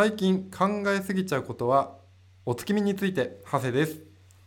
[0.00, 1.98] 最近考えすぎちゃうことは
[2.46, 4.00] お月見について長谷です。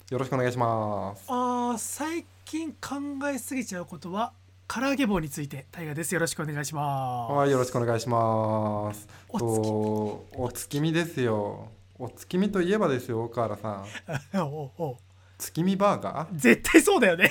[0.10, 1.26] よろしくお願いします。
[1.28, 2.96] あー最近考
[3.32, 4.34] えすぎちゃうことは
[4.68, 6.16] 唐揚げ棒について大河です。
[6.16, 9.08] よろしくお願いしまはいよろしくお願いします。
[9.30, 11.68] おとお月見ですよ。
[12.00, 13.86] お月見といえばですよ岡原さん。
[13.86, 14.02] す
[14.42, 14.96] おうおう。
[15.38, 17.26] 月見バーガ絶対そうだよね。
[17.26, 17.30] ー、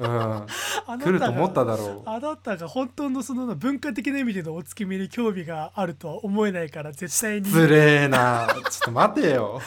[0.00, 7.40] うん、 来ると思っただろあなたが本当のその文化的な意味でのお月見に興味があるとは思えないから絶対に。
[7.40, 8.48] う失礼な。
[8.48, 9.60] ちょっと待てよ。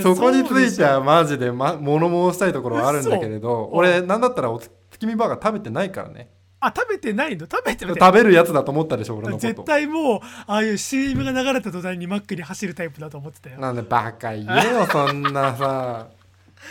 [0.00, 6.30] そこについてはマジで、ま、物申したいところはあるんだけれど嘘俺なんだったらお月見バーガー食べてないからね。
[6.60, 7.46] あ食べてないの？
[7.50, 9.48] 食べてない食べるやつだと思ったでしょ俺のこと。
[9.48, 13.58] 絶対もうああいう CM が流れた途端にマックに走るタイプだと思ってたよ。
[13.58, 16.06] なんでバカ言えよそんなさ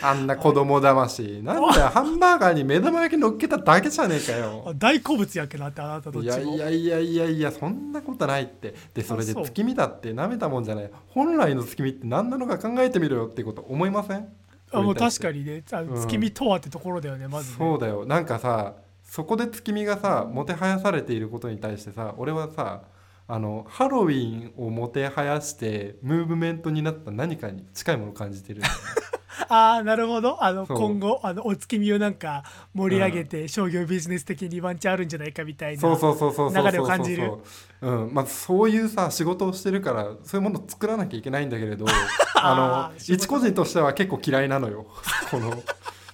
[0.00, 1.42] あんな子供騙し。
[1.42, 4.64] なんだよハンバーガーに目玉焼き乗っけただけじゃねえかよ。
[4.68, 6.56] あ大好物やけなってあなたどっいちも。
[6.56, 8.74] やいやいやいやいやそんなことないって。
[8.94, 10.90] でそれであそう月見だってなめたもんじゃない。
[11.08, 14.28] 本来の月見って何なのか考えてみろよってこと思いません？
[14.72, 15.62] あもう確かににね。
[15.72, 15.94] あうん。
[16.00, 17.56] 月見とはってところだよねまずね。
[17.58, 18.06] そうだよ。
[18.06, 18.74] なんかさ
[19.04, 22.80] そこで月見がさもてはやされていることに対してさ俺はさ
[23.28, 28.62] あのハロウィンをもてはやしてムーブメントになった何かに近いものを感じてる。
[29.48, 30.42] ああなるほど。
[30.42, 32.42] あの今後あのお月見をなんか
[32.74, 37.32] 盛り上げて商業ビジネス的にワンチャンあるんじゃないかみたいなそうそうそうそうそうそう流れを感じる。
[37.82, 38.14] うん。
[38.14, 41.86] まあ、そういうさ仕事をしてるからそういうものを作らなきゃいけないんだけれど
[42.34, 44.86] あの一個人としては結構嫌いなのよ。
[45.30, 45.62] この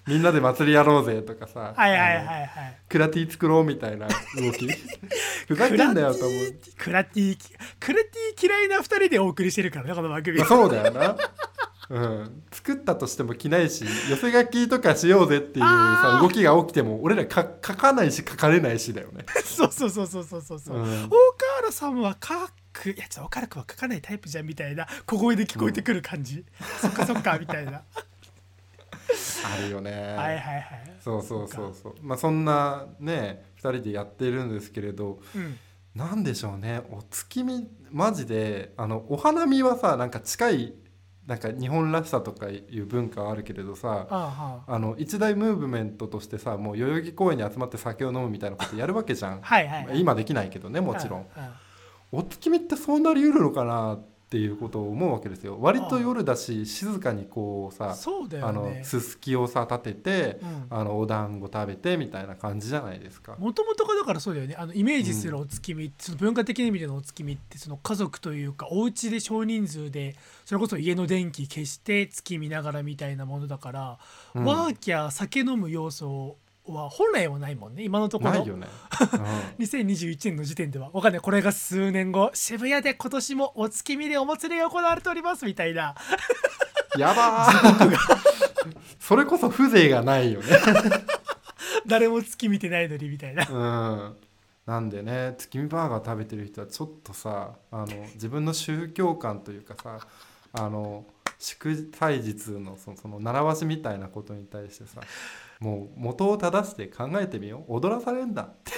[0.08, 2.48] みんなで祭りやろうぜとかさはいはいはいはい。
[2.88, 4.66] クラティ作ろうみたいな動き。
[5.46, 6.54] ふざけんなよと思う。
[6.78, 7.38] クラティ
[7.78, 10.38] クラティ嫌いな2人でお送りしてるからねこの番組。
[10.38, 11.16] まあそうだよな、
[11.90, 20.84] うん、作ったとしても着ないし寄せ書きとかしようぜっていうさ動きが起きても俺らか書かないし書かれないしだよね、 そうそうそうそうそうそうそう、うん。
[20.84, 21.16] 大河
[21.60, 22.34] 原さんは書
[22.72, 26.44] くいやちょっと大河原君は書かないタイプじゃんみたいな小声で聞こえてくる感じ、
[26.80, 27.82] そっかそっかみたいな
[29.54, 29.90] あるよね。
[29.90, 30.64] はいはいはい。
[31.00, 31.94] そうそうそうそう。
[32.02, 35.56] まあそんなね2人でやってるんですけれどうん。
[35.94, 36.82] なんでしょうね。
[36.90, 40.74] お月見マジであのお花見はさなんか近い
[41.26, 44.06] なんか日本らしさとかいう文化はあるけれどさ
[44.66, 49.40] あの一大ムーブメントとしてさもう代々木公園に集まって酒を飲むみたいなことやるわけじゃん。
[49.42, 51.26] はい今できないけどねもちろん。
[52.12, 54.00] お月見ってそうなりうるのかなっ
[54.30, 55.56] ていうことを思うわけですよ。
[55.58, 60.58] 割と夜だし静かにこうさそうだあのすすきをさ立ててうん。
[60.70, 63.36] あのお団子食べてみたいな感じじゃないですか。
[63.38, 64.54] もともとがだからそうだよね。
[64.58, 73.98] あのイメージするお月見、その文化的な意味でのお月見ってその家族というかお家で少人数でそれこそ家の電気消して月見ながらみたいなものだから、
[74.34, 74.44] うん。
[74.44, 76.36] ワーキャー酒飲む要素
[76.74, 78.32] は本来はないもんね今のところ。
[78.32, 78.66] ないよね。
[79.58, 81.20] 2021年の時点ではわかんない。
[81.20, 85.94] これが数年後渋谷で今年もお月見でお祭りが行われておりますみたいな。
[86.12, 86.58] うん
[86.98, 87.96] やばー。
[89.00, 90.46] それこそ風情がないよね。
[91.86, 93.46] 誰も月見てないのにみたいな。
[93.48, 93.54] う
[94.12, 94.16] ん。
[94.66, 99.98] なんでね月見バーガー食べてる人はちょっとさあの自分の宗教観というかさ
[100.52, 101.06] あの
[101.38, 105.00] 祝祭日のそのその習わしみたいなことに対してさ
[105.60, 107.74] もう元を正して考えてみよう。
[107.74, 108.42] 踊らされんだ。
[108.42, 108.72] っ て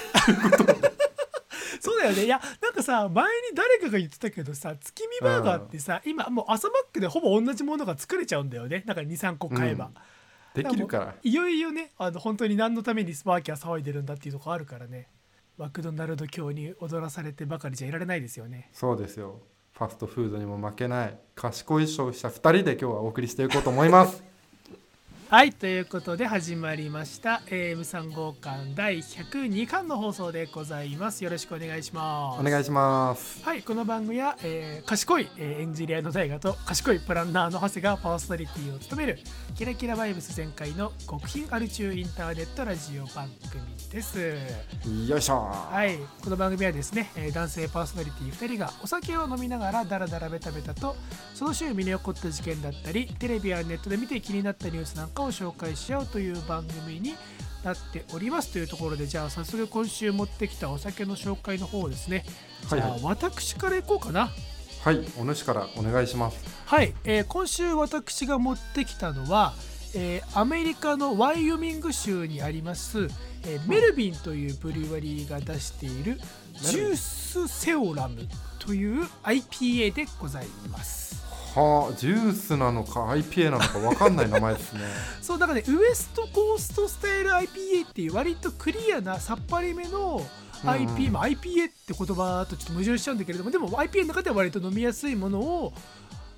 [1.80, 2.24] そうだよね。
[2.24, 8.82] いやなんかさ前に誰かが言ってたけどさ月見バーガーってさ、今もう朝マックでほぼ同じものが作れちゃうんだよね。
[8.86, 10.62] なんか23個買えば、うん。
[10.62, 11.14] できるから。
[11.22, 15.08] いよいよねあの本当に何のためにスパーキャー騒いでるんだっていうとこあるからね。
[15.56, 18.70] マクドナルド教に踊らされてばかりじゃいられないですよね。
[18.72, 19.40] そうですよ。
[19.72, 21.18] ファストフードにも負けない。
[21.34, 24.29] 賢い消費者2人で今日はお送りしていこうと思います
[25.30, 31.22] はいということで始まりました AM3 号館第102巻の放送でございます。
[31.22, 32.40] よろしくお願いします。
[32.40, 33.40] お願いします。
[33.44, 39.20] はい、この番組は、えー賢い、えーエンジニアの大河と賢いプランナーの長谷がパーソナリティを務める
[39.56, 43.62] キラキラバイブス全開の極貧アル中インターネットラジオ番組
[43.92, 44.18] です。
[45.06, 45.48] よいしょ。
[45.48, 50.96] はい、この番組はですね、えー男性パーソナリティ2人がお酒を飲みながらダラダラベタベタと
[51.34, 57.14] その週身に起こった事件だったりテレビやネットで見て気になったニュースなんかを紹介し合うという番組に
[57.64, 62.24] なっておりますというところでじゃあ早速今週持ってきたお酒の紹介の方をですね
[62.68, 62.90] じゃあ、はい。
[62.92, 64.30] はい私からいこうかな。
[64.82, 66.42] はいお主からお願いします。
[66.64, 69.52] はい、えー今週私が持ってきたのは、
[69.94, 73.08] えーアメリカのワイオミング州にあります、
[73.44, 76.18] えーメルビンというブリュワリーが出している
[76.54, 78.26] ジュースセオラム
[78.58, 81.19] という IPA でございます
[81.54, 84.80] はあジュースなのか IPA なのか分かんない名前ですね。
[85.20, 90.16] そうだからねウエストコーストスタイル IPA っていう割とクリアなさっぱりめの
[90.62, 90.74] うんうん。
[90.74, 95.72] IP、まあ、IPA って言葉とちょっと矛盾しちゃうんだけれどもでも IPA の中では割と飲みやすいものを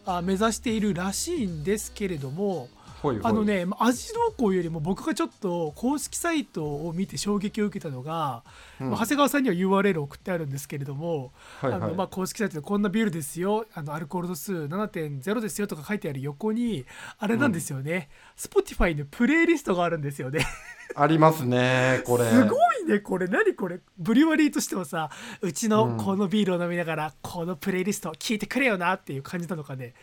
[0.06, 2.68] あ目指しているらしいんですけれども
[3.02, 3.24] ほいほい。
[3.24, 8.44] あのねまあ味どうこうよりも僕がちょっと公式サイトを見て衝撃を受けたのが、
[8.80, 8.90] うん。
[8.90, 11.80] まあ長谷川さんには URL を送ってあるんですけれども、はいはい。
[11.82, 16.84] あのまあ、公式サイトでこんなビールですよあのアルコール度数7.0ですよとか書いてある横に
[17.18, 20.46] あれなんですよね、Spotify のプレイリストがあるんですよね。
[20.94, 22.28] ありますねこれ。
[22.30, 23.26] すごいねこれ。
[23.26, 23.80] 何これ？
[23.98, 25.10] ブリュワリーとしてはさ
[25.40, 25.70] うちうん。
[25.70, 29.94] のこのビールを飲みながらこのプレイリスト聞いてくれよなっていう感じなのかね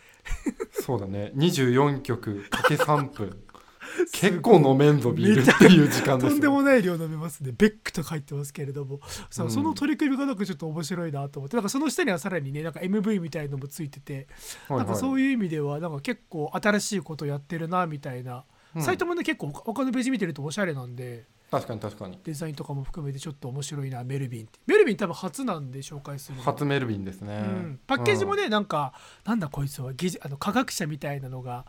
[0.72, 1.32] そうだね。
[1.36, 3.36] 24曲かけ3分。
[4.12, 7.52] 結構飲めんぞビールっていう時間ですとんでよもない量飲めますね。
[7.56, 9.00] ベックと書いてますけれども。
[9.30, 9.50] さうん。
[9.50, 11.56] その取り組みがなんかちょっと面白いなと思って。
[11.56, 14.28] なんかその下にはさらにねなんか MV みたいのもついてて。
[14.68, 14.86] はいはい。
[14.86, 18.44] なんかそういう意味ではなんか結構新しいことやってるなみたいな、
[18.76, 18.82] うん。
[18.82, 22.18] サイトもね結構他のページ見てるとおしゃれなんで確かに確かに。
[22.22, 24.60] デザインとかも含めてちょっと面白いなメルビンって。
[24.66, 28.92] メルビン多分初なんで紹介するの初メルビンですね、うん、パッケージもね、なんか
[29.24, 31.66] なんだこいつは技術あの科学者みたいなのが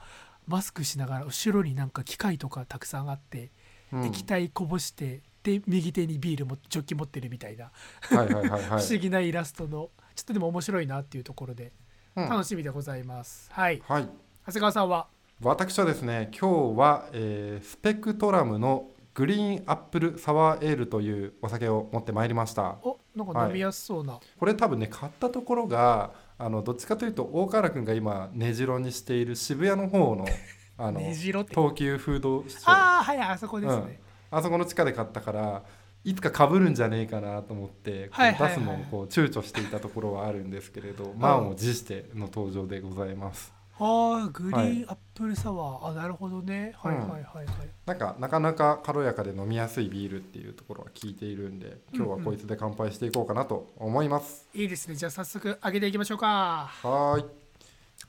[0.47, 3.51] マスクしながら後ろになんか機械とかたくさんあって、
[3.91, 4.05] うん。
[4.05, 8.61] 液体こぼしてで右手にビールもジョッキ持ってるみたいな、はいはいはいはい。
[8.61, 11.73] 不思議なイラストのちょっとでも面白いなっていうところで
[12.15, 12.29] うん。
[12.29, 13.81] 楽しみでございます、はい。
[13.87, 14.03] はい。
[14.45, 15.07] 長谷川さんは？
[15.41, 22.77] 私はですね今日は、えースペクトラムのグリーンアップルサワーエールというお酒を持ってまいりました。
[22.81, 30.25] おなんか飲みやすそうな、これ多分ね買ったところがあのどっちかというと大河原君が今根城にしている渋谷の方の
[30.77, 33.99] あの東急フードショーあああはいあそこですね、
[34.41, 35.63] そこの地下で買ったから
[36.03, 46.73] いつか被るんじゃねえかなと思ってはいはい出すのをこう躊躇していたところはあるんですけれど満を持しての登場でございますああグリーンアップルサワー、あなるほどね。
[46.77, 47.47] はいはいはいはい、
[47.87, 54.95] なんかなかなか軽やかで飲みやすいビールっていうところは聞いているんで今日はこいつで乾杯していこうかなと思います、いいですね。
[54.95, 56.69] じゃあ早速開けていきましょうか。
[56.83, 57.25] はーい。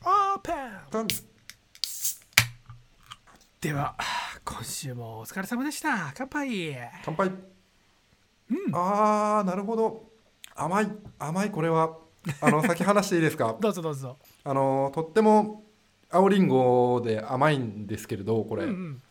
[0.04, 0.54] オープン。
[0.90, 1.06] 乾
[3.60, 3.94] では
[4.44, 6.12] 今週もお疲れ様でした。
[6.16, 6.76] 乾杯。
[7.04, 7.28] 乾杯。
[7.28, 7.36] うん。
[8.74, 10.04] あーなるほど。
[10.54, 10.88] 甘い。
[11.18, 11.96] 甘いこれは。
[12.40, 13.56] あの先話していいですか？
[13.60, 15.64] どうぞどうぞあのとっても
[16.10, 19.02] 青りんごで甘いんですけれどこれ、うんうん。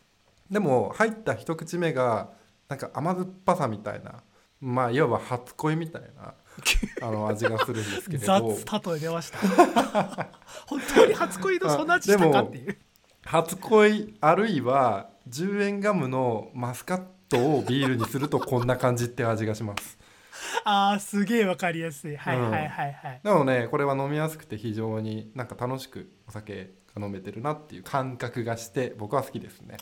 [0.50, 2.30] でも入った一口目が
[2.68, 4.22] なんか甘酸っぱさみたいな。
[4.62, 6.34] まあいわば初恋みたいな
[7.02, 9.38] あの味がするんですけれ雑ど例え出ました。
[10.68, 12.78] 本当に初恋のそんな味したかっていう。
[13.24, 19.98] 初恋あるいは10円ガムのマスカットをビールにするとこんな感じって味がします
[20.64, 22.16] あーすげえわかりやすい。
[22.16, 29.76] はいはいはいはい、でもねこれは飲みやすくて非常になんか楽しくお酒が飲めてるなっていう感覚がして僕は好きですね。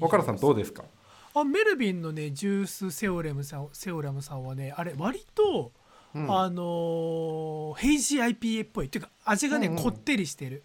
[0.00, 0.84] 岡田さんどうですか？
[1.34, 5.72] あメルビンのねジュースセオレムさんセオラムさんはねあれ割と、
[6.14, 6.22] うん。
[6.30, 9.76] あのーヘイジー IPA っぽいっていうか味がね、うん。
[9.76, 10.64] うんこってりしてる。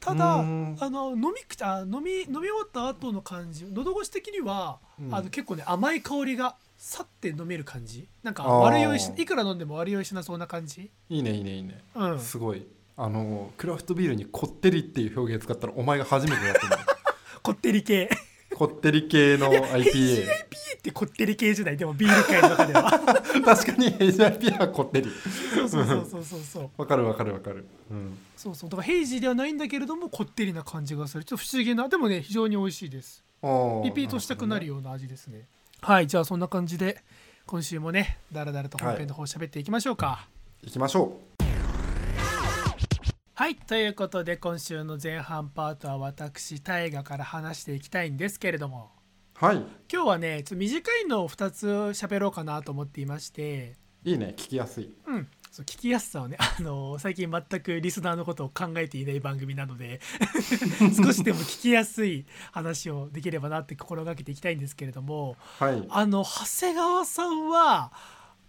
[0.00, 0.76] ただ、うん。
[0.80, 5.14] あの飲み口あ飲み飲み終わった後の感じ喉越し的には、うん。
[5.14, 8.06] あの結構ね甘い香りがさって飲める感じ？
[8.22, 10.90] なんか悪酔いしいくら飲んでも悪酔いしなそうな感じ？
[11.08, 11.82] いいねいいねいいね。
[11.94, 12.20] うん。
[12.20, 12.66] すごい。
[12.98, 16.76] あのクラフトビールにこってりっていう表現使ったらお前が初めてだと思
[17.42, 18.08] こってり系。
[18.52, 21.76] うこってり系の IPA ってこってり系じゃない？
[21.76, 22.90] でもビール界の中では。
[23.44, 25.10] 確かにヘイジー IPA はこってり。
[25.54, 26.70] そうそうそうそうそうそう。
[26.78, 27.66] わかるわかるわかる。
[27.90, 28.18] うん。
[28.36, 28.70] そうそう。
[28.70, 31.24] だからヘイジーではないんだけれどもこってりな感じがする。
[31.24, 33.22] ちょっと不思議なでもね非常に美味しいです。
[33.84, 35.46] リピートしたくなるような味ですね
[35.82, 36.98] はいじゃあそんな感じで
[37.46, 40.28] 今週もねだらだらと本編の方喋っていきましょうか。
[40.62, 41.20] 行きましょ
[43.34, 48.90] はいということで今週の前半パートは私大河から話していきたいんですけれども。
[49.40, 49.56] うはい。
[49.92, 53.76] 今日はねちょっと短いのを2つ喋ろうかなと思っていまして。
[54.04, 54.92] いいね聞きやすい。
[55.06, 60.00] うんそう聞きやすさをね、あの最近全くリスナーのことを考えていない番組なので
[61.02, 65.82] 少しでも聞きやすい話をできればなって心がけていきたいんですけれどもはい。
[65.88, 67.90] あの長谷川さんは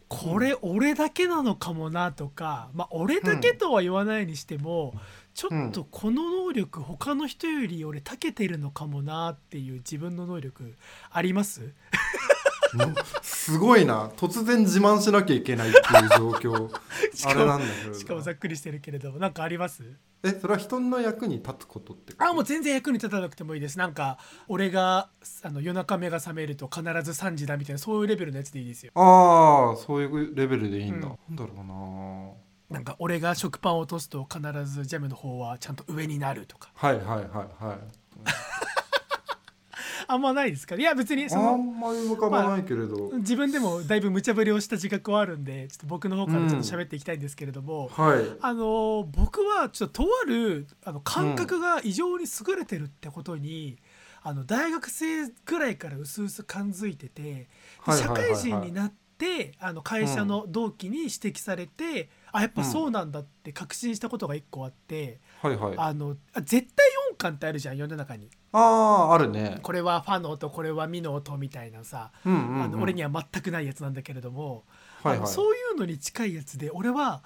[0.10, 4.94] これ俺だけなのかもなとか、まあ俺だけとは言わないにしても、
[5.38, 10.74] ちょっとこの能力他の人より俺長けてるのかもなっていう自分の能力
[11.12, 11.62] あります？
[11.62, 12.96] うん。
[13.22, 14.10] すごいな。
[14.18, 15.84] 突然自慢しなきゃいけないっていう
[16.18, 16.76] 状況。
[17.14, 19.84] しかもあれなんだけどしかもざっくりしてるけれどもなんかあります？
[20.24, 23.78] えそれは人の役に立つことってあもう全然役に立たなくてもいいです。
[23.78, 24.18] なんか
[24.48, 25.10] 俺が
[25.44, 28.92] あの夜中目が覚めると必ず3時だみたいなそういうレベルのやつでいいですよ。
[28.96, 31.36] ああそういうレベルでいいんだ、うん。
[31.36, 36.70] なんだろうななんか俺が食パンを落とすと必ずジャムの方はちゃんと上になるとか。
[36.76, 37.78] はいはいはいはい。
[40.10, 40.76] あんまないですか？
[40.76, 48.24] いや別にそあのんまり浮かばないけれど、自分でもだいぶ無茶ぶりをした自覚はあるんでちょっと僕の方からちょっと喋っていきたいんですけれども、はい。
[48.42, 53.78] あの僕はちょっととあるあの感覚が異常に優れてるってことに、
[54.24, 57.48] あの大学生ぐらいからうすうす感づいててで
[57.88, 65.78] 社会人になってあの会社の同期に指摘されて、あやっぱそうなんだって確信したことが一個あって、はいはい。
[65.78, 68.30] ああのあ絶対音感ってあるじゃん世の中に。
[68.52, 69.60] あーあるね。
[69.64, 74.66] これはファの音これはミの音みたいなさ、うんうん、うん、あの俺には全くないやつなんだけれども、
[75.02, 75.28] はいはい。
[75.28, 77.24] そういうのに近いやつで俺は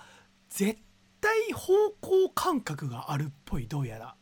[0.49, 0.79] 絶
[1.19, 4.15] 対方向感覚があるっぽいどうやら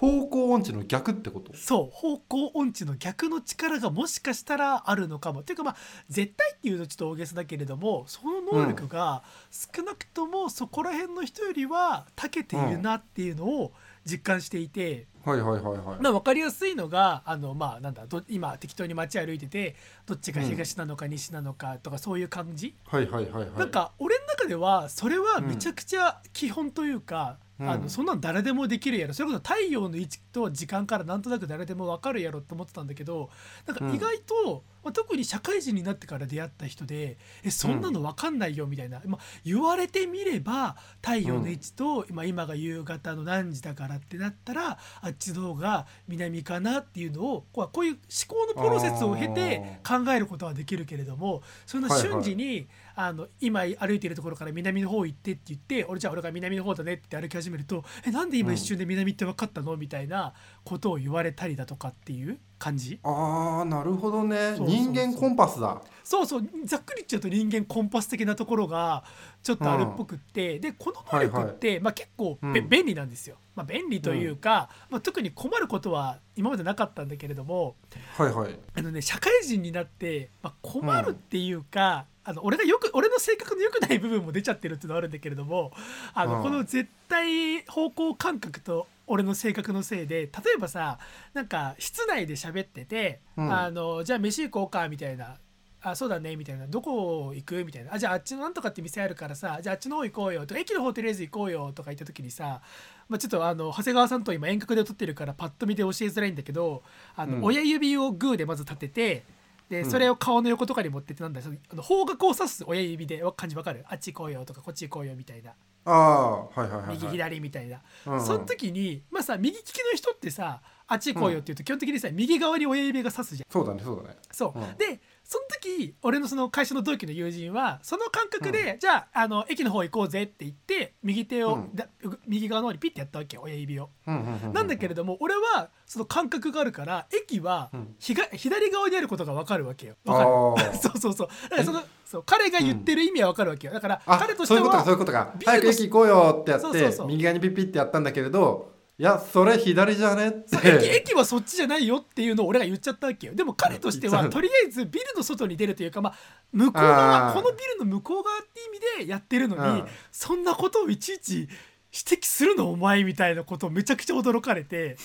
[0.00, 1.54] 方向音痴の逆ってこと？
[1.54, 5.40] そう方向音痴の逆の力がもしかしたらあるのかも。
[5.40, 5.76] っていうかまあ
[6.08, 13.72] 絶対っていうとちょっと大げさだけれどもその能力が少なくともそこら辺の人よりは長けているなっていうのを
[14.06, 15.06] 実感していて。
[15.22, 16.00] はいはいはいはい。
[16.00, 19.76] まあ、分かりやすいのがあの、まあ、なんだど今適当に街歩いてて
[20.06, 29.14] どっちが東なのか西なのかとかそういう感じ、はいはいはいはいなんか俺の中ではそれはめちゃくちゃ基本というか、うんあのそんなん誰でもできるやろ。
[29.14, 33.30] それこそ太陽の位置と時間からなんとなく誰でも分かるやろって思ってたんだけど
[33.66, 59.76] なんか意外と、まあ、特に社会人になってから出会った人でえそんなの分かんないよみたいな、まあ、言われてみれば太陽の位置と、今今が夕方の何時だからってなったらあっちの方が南かなっていうのをこうこういう思考のプロセスを経て考えることはできるけれどもそんな瞬時に、あの今歩いているところから南の方行ってって言って俺じゃあ俺が南の方だねって歩き始めるとえなんで今一瞬で南って分かったの？
[59.76, 60.34] みたいな
[60.64, 63.00] ことを言われたりだとかっていう感じ？
[63.02, 64.36] ああなるほどね。
[64.36, 64.76] そうそうそう。
[64.76, 65.82] 人間コンパスだ。
[66.04, 66.42] そうそう。
[66.64, 69.02] ざっくり言っちゃうと人間コンパス的なところが
[69.42, 72.68] ちょっとあるっぽくって、でこの能力って、まあ、結構べ、うん。
[72.68, 73.36] 便利なんですよ。
[73.56, 77.76] まあ、便利というか、まあ、特に困ることは今までなかったんだけれども
[78.16, 78.58] はいはい。
[78.74, 85.72] あのね社会人になって、まあ、困るっていうか、あの俺がよく俺の性格の良くない部分も出ちゃってるっていうのはあるんだけれども
[86.12, 86.42] あの、うん。
[86.42, 90.98] この絶対方向感覚と俺の性格のせいで例えばさ
[91.34, 93.52] なんか室内で喋ってて、うん。
[93.52, 95.36] あのじゃあ飯行こうかみたいな。
[95.82, 102.60] あそうだねみたいなどこ行くみたいなあじゃああっちのなんとかって店あるからさじゃああっちの方行こうよとか駅の方とりあえず行こうよとか言った時にさ、
[103.08, 106.82] まあ、ちょっとあの長谷川さんと今遠隔で撮ってるからパッと見で教えづらいんだけど
[107.16, 107.44] あの、うん。
[107.44, 109.24] 親指をグーでまず立てて
[109.70, 109.90] でうん。
[109.90, 113.86] それを顔の横とかに持ってってなんだその方角を指す親指でわ感じわかる？
[113.88, 115.52] あっち行こうよとかこっち行こうよみたいな
[115.84, 118.20] ああはいはいはい、はい、右左みたいな、うんうん。
[118.24, 123.52] その時にまあさ右利きの人ってさあっち行こうよって言うと基本的にさ右側に親指が指すじゃん。
[123.52, 124.16] そうだねそうだね。
[124.32, 124.76] そう、うん。
[124.76, 131.76] でその時俺のその会社の同期の友人はその感覚で、じゃああの駅の方行こうぜって言って右手を、うん。
[131.76, 131.86] だ
[132.26, 133.90] 右側の方にピッてやったわけよ親指を。
[134.08, 137.94] うんうんうんうんなんだけれども俺はその感覚があるから駅はうん。
[138.00, 139.94] ひが左側にあることが分かるわけよ。
[140.04, 140.26] 分かる。
[140.26, 140.74] あー。
[140.76, 141.28] そうそうそう。
[141.44, 143.72] だからそのそう彼が言ってる意味は分かるわけよ。
[143.72, 145.32] だからあ彼としてそういうことかそういうはことか。
[145.44, 150.28] 早く駅行こうよってやって右側にピッピッってやったんだけれどいやそれ左じゃね？
[150.28, 150.56] って。
[150.88, 153.34] 駅駅はそっちじゃないよっていうのを俺が言っちゃったわけよ。
[153.36, 156.14] でも彼としてはとりあえずビルの外に出るというか、まあ、
[156.52, 159.86] 向こう側このビルの向こう側って意味でやってるのに、うん。
[160.10, 161.48] そんなことをいちいち指
[161.92, 164.96] 摘するのお前みたいなことをめちゃくちゃ驚かれて。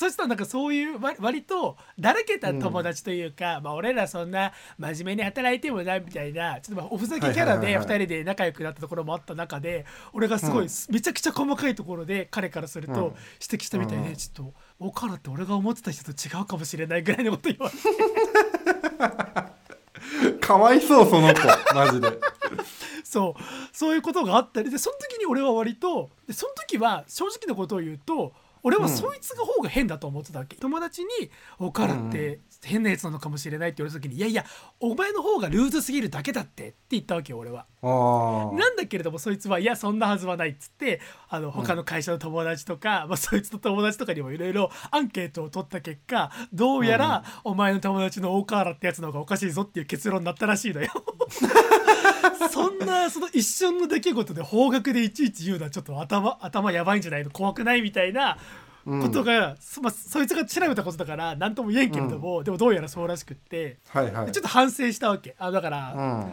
[0.00, 7.62] そしたらなんかそういう割割とだらけた友達というか、まあ俺らそんな真面目に働いてもなみたいなちょっとまあおふざけキャラではいはい。
[7.64, 12.98] はいはい2人で仲良くなったところもあった中で俺がすごいめちゃくちゃ細かいところで彼からするとうん。
[12.98, 14.16] 指摘したみたいで、うん。
[14.16, 17.76] ちょっと岡野って俺が思ってた人と違うかもしれないぐらいのこと言われ
[20.32, 20.40] て。
[20.40, 21.40] かわいそうその子。
[21.74, 22.08] マジで。
[23.04, 23.42] そう。
[23.76, 31.08] そういうことがあったりでその時に俺は割とでその時は正直なことを言うと俺はそいつが方が変だと思ってたわけ、友達に
[31.58, 34.44] 「岡原って変なやつなのかもしれない」って言われた時に「いやいや
[34.80, 37.66] お前の方がルーズすぎるだけだって」って言ったわけよ俺は。
[37.82, 50.88] なんだけれどもそいつはいやそんなはずはないっつってあの他の会社の友達とか、まあ、そいつの友達とかにもいろいろアンケートを取った結果どうやらお前の友達の大河原ってやつの方がおかしいぞっていう結論になったらしいのよ。
[52.52, 57.30] そんなその一瞬の出来事で方角でいちいち言うのはちょっと頭頭やばいんじゃないの？
[57.30, 57.82] 怖くない？
[57.82, 58.36] みたいな
[58.84, 64.26] ことが、そまあ、そいつが調べたことだから何とも言えんけれども、でもどうやらそうらしくってはいはい。
[64.26, 65.34] でちょっと反省したわけ。
[65.38, 66.32] あだから、うん。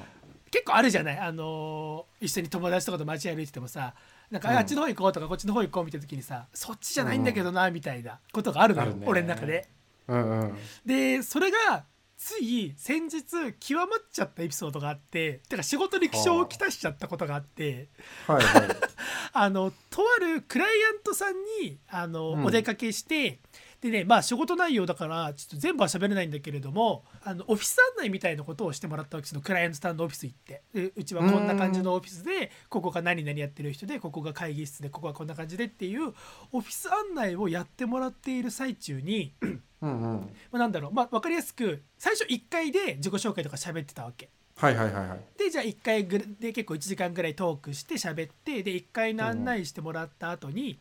[0.49, 1.19] 結構あるじゃない？
[1.19, 3.93] あのー一緒に友達とかと街歩いててもさ
[4.31, 4.57] なんか、うん。
[4.57, 9.67] あっちの方行こうとかこっちの方行こうみたいな時にさそっちじゃないんだけどな、みたいなことがあるのよ、俺の中で。
[10.07, 10.57] うんうん。
[10.85, 11.83] でそれが
[12.17, 13.21] つい先日
[13.59, 17.89] 極まっちゃったエピソードがあっててか仕事に支障をきたしちゃったことがあって
[18.25, 18.67] はいはい。
[19.33, 22.45] あのとあるクライアントさんにあの、うん。
[22.45, 23.39] お出かけして
[23.81, 30.63] でねまあ仕事内容だからちょっと全部は喋れないんだけれどもあのオフィス案内みたいなことをしてもらったわけですよクライアントさんのオフィス行って。
[30.73, 36.13] でうちはこんな感じのオフィスでここが何々やってる人でここが会議室でここはこんな感じでっていう
[36.51, 39.33] オフィス案内をやってもらっている最中に、
[39.81, 40.19] うんうん。
[40.19, 44.29] まあ、なんだろう、まあ、分かりやすく最初1回で自己紹介とか喋ってたわけ。
[44.55, 45.19] はいはいはいはい。
[45.37, 50.79] でじゃあ1回ぐらで結構1時間ぐらいトークして喋ってで1回の案内してもらった後に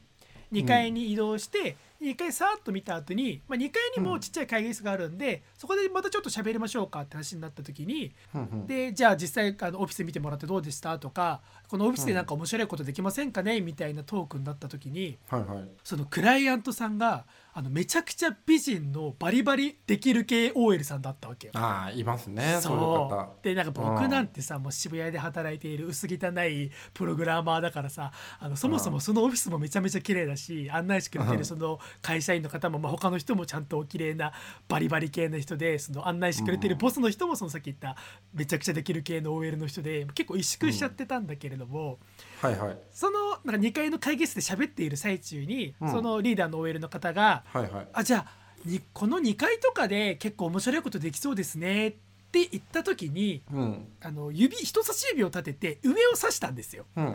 [0.52, 8.66] 2階に移動して2階さーっと見た後に、まあ、2階にもちっちゃい会議室があるんでそこでまたちょっと喋りましょうかって話になった時にうんうん。
[8.66, 13.60] でじゃあ実際あのオフィス見てもらってどうでしたとかこのオフィスでなんか面白いことできませんかね？
[13.60, 15.68] みたいなトークになった時にはいはい。
[15.84, 17.26] そのクライアントさんが
[17.58, 21.54] あのめちゃくちゃ美人のバリバリできる系 OL さんだったわけよ。
[21.56, 23.42] ああいますねそう。
[23.42, 31.38] でなんか僕なんてさもう渋谷で働いている薄汚いプログラマーだからさあのそもそもそのオフィスもめちゃめちゃ綺麗だし案内してくれてうん。
[31.38, 34.32] るその会社員の方も、まあ、他の人もちゃんとお綺麗な
[34.68, 37.96] バリバリ系の人でその案内してくれてるボスの人もそのさっき言った
[38.34, 42.00] めちゃくちゃできる系の OL の人で結構萎縮しちゃってたんだけれども、
[42.42, 42.78] はいはい。
[42.92, 45.90] そのなんか2階の会議室で喋っている最中に、うん。
[45.90, 47.88] そのリーダーの OL の方がはいはい。
[47.92, 48.26] あじゃあ
[48.64, 51.92] にこの2階とかで結構面白いことできそうですねっ
[52.32, 53.88] て言った時にうん。
[54.02, 56.86] あの指人差し指を立てて上を指したんですよ。
[56.96, 57.12] うん。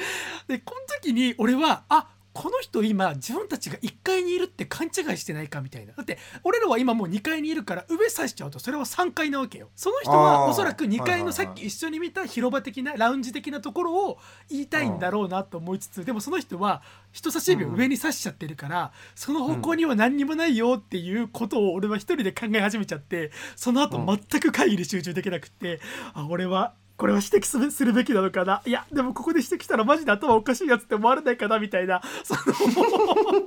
[0.48, 5.92] でこの時に俺はあこの人今自分たちが1階にいるって勘違いしてないかみたいな。
[5.94, 9.68] だって俺らは今もう2階にいるから上指しちゃうとそれは3階なわけよ。
[9.76, 14.18] その人はおそらく2階のさっき一緒に見た広場的なラウンジ的なところを
[14.50, 24.06] 言いたいんだろうなと思いつつでもその人は人差し指を上に指しちゃってるからその方向には何にもないよっていうことを俺は一人で考え始めちゃってその後うん。
[24.06, 25.80] 全く会議に集中できなくって
[26.14, 28.62] あ俺はこれは指摘するするべきなのかな？
[28.64, 32.40] いやでもここで指摘したらマジで頭おかしいやつって思われないかなみたいな その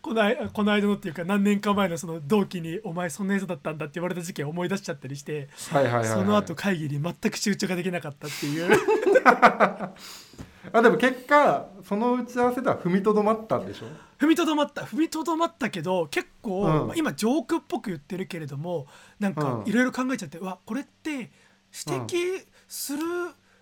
[0.00, 6.08] この間この間のっていうか何年か前のその同期に「お前そんなやつだったんだ」って言われた事件を思い出しちゃったりしてはいはいはいはい。
[6.08, 8.70] その後会議に全く集中ができなかったっていう。
[10.72, 13.86] あでも結果その打ち合わせでは踏みとどまったんでしょ？
[14.20, 14.82] 踏みとどまった。
[14.82, 16.86] 踏みとどまったけど結構、うん。
[16.86, 18.86] まあ今ジョークっぽく言ってるけれども
[19.18, 19.68] なんかうん。
[19.68, 21.30] いろいろ考えちゃって、うわこれって指
[22.06, 23.00] 摘する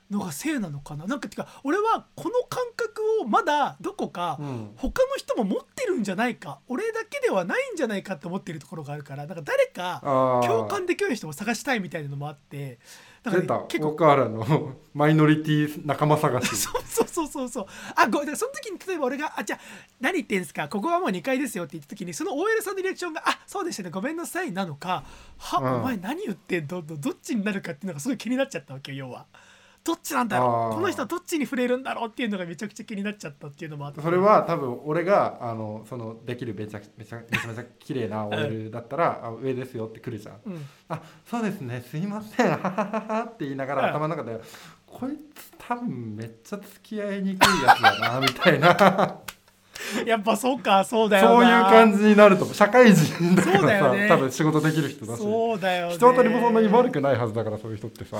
[0.08, 4.70] のがせいなのかな、なんかてか俺はこの感覚をまだどこか、うん。
[4.76, 10.00] 他の人も持ってるんじゃないか俺だけではないんじゃないかって思ってるところがあるからなんか誰か
[10.46, 12.78] 共感できる人を探したいみたいなのもあって
[13.22, 13.90] だからね結構。
[13.90, 16.56] 大河原の マイノリティ仲間探し。
[16.56, 17.66] そうそうそうそうそう。
[17.96, 19.61] あごその時に例えば俺が「あじゃあ
[20.00, 20.68] 何言ってんすか？
[20.68, 23.90] ここはもう2階ですよ」って言った時にその OL さんのリアクションが「あそうでしたね。
[23.90, 25.04] ごめんなさい」なのか
[25.38, 25.74] 「は、うん。
[25.80, 26.83] お前何言ってんの？
[26.83, 29.26] どどっちになるか」っていうのがすごい気になっちゃったわけよ要は。
[29.82, 30.74] どっちなんだろう？
[30.74, 34.00] この人はどっちに触れるんだろうっていうのがめちゃくちゃ気になっちゃったっていうのもあって。
[34.00, 40.40] それは多分俺があのそのできるめちゃめちゃめちゃめちゃ綺麗な OL だったら「あ上ですよ」って来るじゃん。
[40.46, 40.66] うん。
[40.88, 42.50] あそうですねすいません。
[42.50, 43.80] ははははって言いながうん。
[43.80, 44.40] ら頭の中で
[44.86, 49.20] こいつ多分めっちゃ付き合いにくいやつだなみたいな
[50.07, 54.00] やっぱそうかそうだよそういうな感じになると社会人だかそうだよね。
[54.03, 55.22] らさ多分仕事できる人だし。
[55.22, 55.94] そうだよね。
[55.94, 58.18] 人当たりもそんなに悪くないはずだからそういう人ってさ。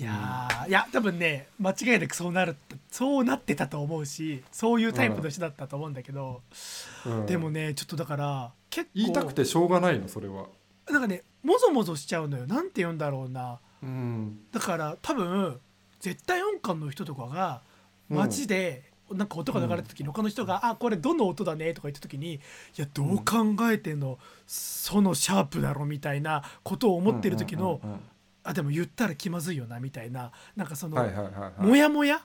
[0.00, 2.56] いやーいや多分ね間違いなくそうなる
[2.90, 6.40] そうなってたと思うしそういうタイプの人だったと思うんだけど、
[7.06, 7.26] うん。
[7.26, 10.46] でもねちょっとだから結構言いたくてしょうがないのそれは。
[10.90, 12.46] なんかねもぞもぞしちゃうのよ。
[12.46, 13.58] なんて言うんだろうな。
[13.82, 14.38] うん。
[14.52, 15.60] だから多分
[16.00, 17.62] 絶対音感の人とかが
[18.10, 18.16] うん。
[18.18, 22.40] 街で、なんか音が流れた時に他の人が「あこれどの音だね」とか言った時に「い
[22.76, 27.80] やどう考えてんの、そのシャープだろ」みたいなことを思ってる時の、
[28.44, 30.96] あでも言ったら気まずいよなみたいななんかその、
[31.58, 32.24] モヤモヤ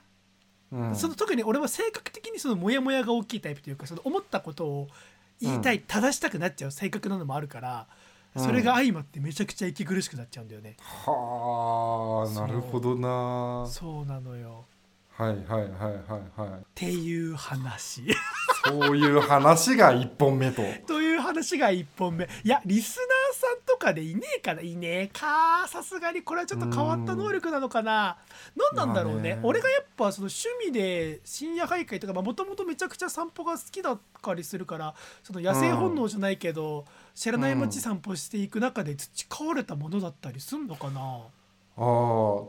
[0.70, 0.94] うん。
[0.94, 4.88] その特に俺は性格的にそのモヤモヤが大きいタイプというかその思ったことを
[5.40, 7.86] 言いたい、正したくなっちゃう性格なのもあるから
[8.36, 13.08] それが相まってめちゃくちゃ息苦しくなっちゃうんだよね、はあなるほどな。
[13.08, 14.66] はそうなのよ
[15.26, 16.60] いはいはいはいはい。
[16.60, 18.04] っていう話。
[18.64, 20.62] そういう話が一本目と。
[20.86, 22.28] という話が1本目。
[22.44, 24.60] いやリスナーさんとかでいねえかな。
[24.60, 25.66] いねえか。
[25.68, 28.18] さすがにこれはちょっと変わった能力なのかな。
[28.56, 29.40] 何なんだろうね,、まあね。
[29.42, 41.22] 俺がやっぱその趣味で深夜徘徊とかもともとめちゃくちゃ散歩が好きだったりするからその野生本能じゃないけど、知らない街散歩していく中で培われたものだったりすんのかな、
[41.78, 41.84] ああ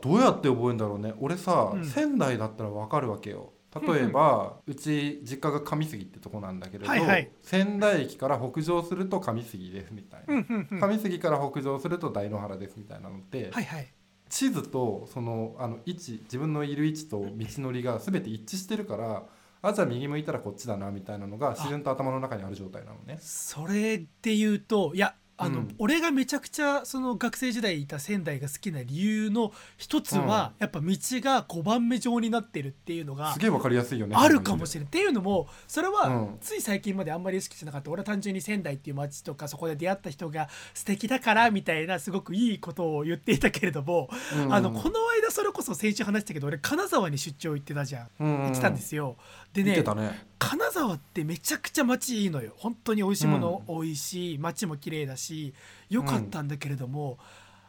[0.04, 1.14] うやって覚えるんだろうね。
[1.20, 1.84] 俺さ、うん。
[1.84, 3.52] 仙台だったら分かるわけよ。
[3.80, 7.30] 例えば、うち実家が上杉ってとこなんだけれど、はいはい。
[7.40, 10.80] 仙台駅から北上すると上杉ですみたいな、うんうんうん。
[10.80, 13.92] 上杉から北上すると大野原ですみたいなのって、はいはい。
[14.28, 19.24] 地図とそのあの位置自分のいる位置と道のりが全て一致してるから
[19.60, 23.18] あじゃあ右向いたらこっちだなみたいなのが自然と頭の中にある状態なのね。
[23.20, 25.74] それで言うといやあの、うん。
[25.78, 36.38] 俺がめちゃくちゃその学生時代いた仙台が好きな理由の一つは、やっぱ道が5番目状になってるっていうのがすげえわかりやすいよねあるかもしれれないっていうのもそれはうん。
[36.40, 37.90] つい最近まであんまり意識してなかった。
[37.90, 44.54] 俺は単純に仙台っていう街とかそこで出会った人が素敵だからみたいなすごくいいことを言っていたけれども、うん。
[44.54, 49.16] あのこの間それこそ先週話したけど俺金沢に出張行ってたじゃん、うん行ってたんですよ
[49.52, 52.54] でねね金沢ってめちゃくちゃ街いいのよ。
[52.56, 55.54] 本当に美味しいもの多いし、街も綺麗だし
[55.90, 57.18] 良かったんだけれども、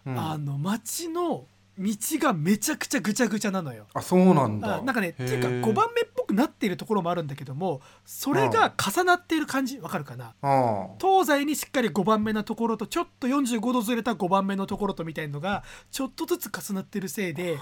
[0.06, 0.18] うん。
[0.18, 1.46] あの街の
[1.78, 3.88] 道がめちゃくちゃぐちゃぐちゃなのよ。
[3.94, 4.78] あそうなんだ。
[4.78, 10.34] あなんかねっていうか5番目くなっているところもあるんだけどもそれが重なっている感じわかるかな？
[10.42, 17.58] あ東西にしっかり5番目のところとちょっと45度ずれた5番目のところとみたいのがちょっとずつ重なってるせいあで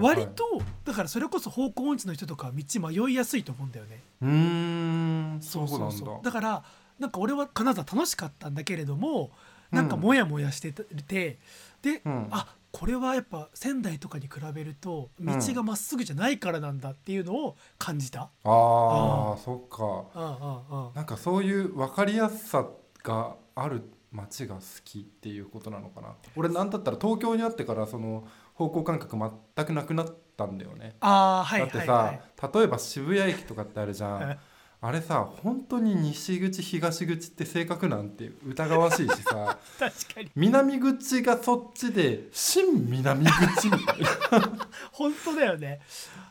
[0.00, 4.00] 割とだからそれこそ方向音痴の人とかは道迷いやすいと思うんだよね。
[4.22, 5.38] うーん。
[5.40, 6.64] そうそうそうなんだだから
[6.98, 9.30] なんか俺は金沢楽しかったんだけれども
[9.70, 11.38] なんかモヤモヤしてて、
[11.82, 12.28] で、うん。
[12.30, 18.22] あこれはやっぱ仙台とかに比べると道がまっすぐじゃないからなんだっていうのを感じた。
[18.22, 19.84] ああそっか。
[20.12, 20.94] うんうんうん。
[20.94, 22.66] なんかそういう分かりやすさ
[23.04, 26.16] がある街が好きっていうことなのかな。
[26.34, 32.54] 俺なんだったら東京にあってからその方向感覚全くなくなったんだよね、ああはいだってさ、はいはい。
[32.54, 34.38] 例えば渋谷駅とかってあるじゃん
[34.86, 39.56] あれさ本当に西口東口って正確なんて疑わしいしさ。
[39.80, 40.30] 確かに。
[40.36, 44.08] 南口がそっちで新南口みたいな。
[44.92, 45.80] 本当だよね。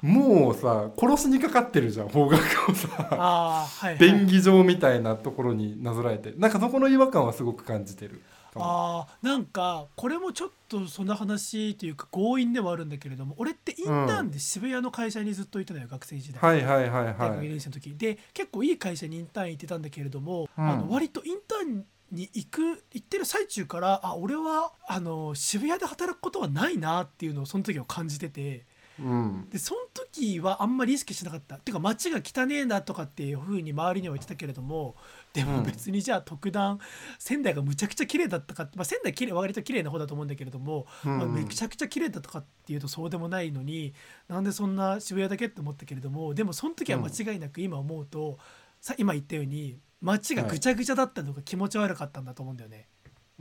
[0.03, 2.87] もうさ殺しにかかってるじゃん方角をさ。
[2.89, 3.97] はい、はい。
[3.97, 6.33] 便宜上みたいなところになぞらえて。
[6.37, 8.21] なんかそこの違和感はすごく感じてる
[8.61, 16.41] あーなんかこれもちょっとそんな話というか強引ではあるんだけれども俺ってインターンで渋谷の会社にずっといたのよ、学生時代。
[16.41, 17.93] はいはいはい大学2はい年生の時。
[17.95, 20.69] で結構いい会社にインターン行ってたんだけれども、うん。
[20.69, 22.61] あの割とインターンに行く
[22.91, 28.65] 行ってる最中からあ俺はあの渋谷で働くことはないなっていうのをその時は感じてて
[28.99, 29.47] うん。
[29.49, 31.55] でその時はあんまり意識しなかった。
[31.55, 34.95] っていうか街が汚ねえなとかっていう風に周りには言ってたけれども
[35.33, 35.63] でもうん。
[35.63, 36.79] 別にじゃあ特段
[37.19, 43.93] 仙台がむちゃくちゃ綺麗だったかって、まあ、仙台綺麗割と綺麗な方だと思うんだけれども、うんまあ、めちゃくちゃ綺麗だったかっていうとそうでもないのに
[44.27, 48.37] なんでそんな渋谷だけって思ったけれどもでもその時は間違いなく今思うと、
[48.79, 52.87] さ今言ったように街がぐちゃぐちゃだったのが気持ち悪かったんだと思うんだよね。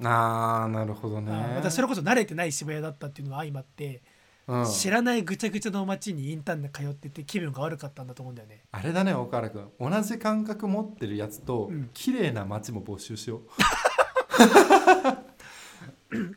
[0.02, 4.02] あーなるほどあね私それこそ慣れてない渋谷だったっていうのは相まって、
[4.48, 4.66] うん。
[4.66, 8.64] 知らないぐちゃぐちゃの街にインターンで通ってて気分が悪かったんだと思うんだよね。
[8.72, 9.68] あれだね岡原君。
[9.78, 11.90] 同じ感覚持ってるやつと、うん。
[11.94, 13.40] 綺麗な街も募集しよう。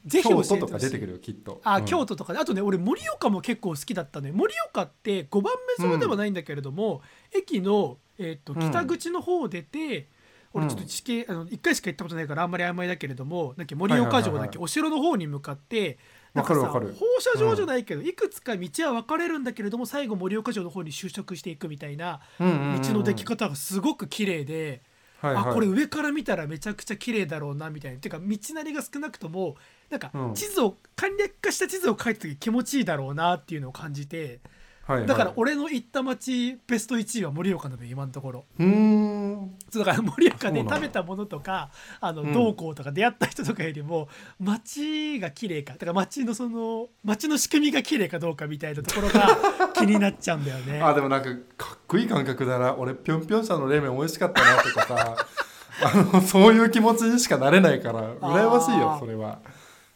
[0.06, 1.62] ぜひ教京えとか出てくるよきっと。
[1.64, 1.86] あ、うん。
[1.86, 7.02] 京都とかであとね俺盛岡も結構好きだったのよ盛岡って5番目そうではないんだけれども、
[7.36, 8.70] 駅の、えー、とうん。
[8.70, 10.08] 北口の方を出て、
[10.54, 14.58] 俺ちょっと地形あの1回しか行ったことないからあんまり曖昧だけれどもなんか盛岡城だっけ、はいはいはいはい。
[14.60, 15.98] お城の方に向かって
[16.36, 16.94] わかるわかる。
[16.94, 22.82] 放射状じゃないけど、いくつか道は分かれるんだけれども最後盛岡城の方に就職していくみたいなうんうんうんうん。
[22.82, 24.82] 道の出来方がすごく綺麗で、
[25.22, 25.44] はいはい。
[25.52, 28.00] あこれ上から見たらめちゃくちゃ綺麗だろうなみたいな。
[28.00, 29.56] ていうか道なりが少なくとも
[29.90, 30.34] なんかうん。
[30.34, 34.40] 地図を、簡略化した地図を描いた時気持ちいいだろうなっていうのを感じて
[34.86, 35.08] はいはい。
[35.08, 38.46] だから俺の行った街ベスト1位は盛岡なのよ今のところ。
[38.60, 39.56] うーん。
[39.74, 41.70] だから 盛岡で食べたものとか
[42.00, 42.34] あのうん。
[42.34, 44.08] どうこうとか出会った人とかよりも
[44.40, 49.28] 街が綺麗かだから街のその街の仕組みが綺麗かどうかみたいなところが
[49.74, 50.82] 気になっちゃうんだよね。
[50.82, 52.76] あでもなんかかっこいい感覚だな。
[52.76, 55.16] 俺ぴょんぴょん車の冷麺美味しかったなとかさ。
[55.84, 59.40] あのそういう気持ちにしかなれないから羨ましいよそれは、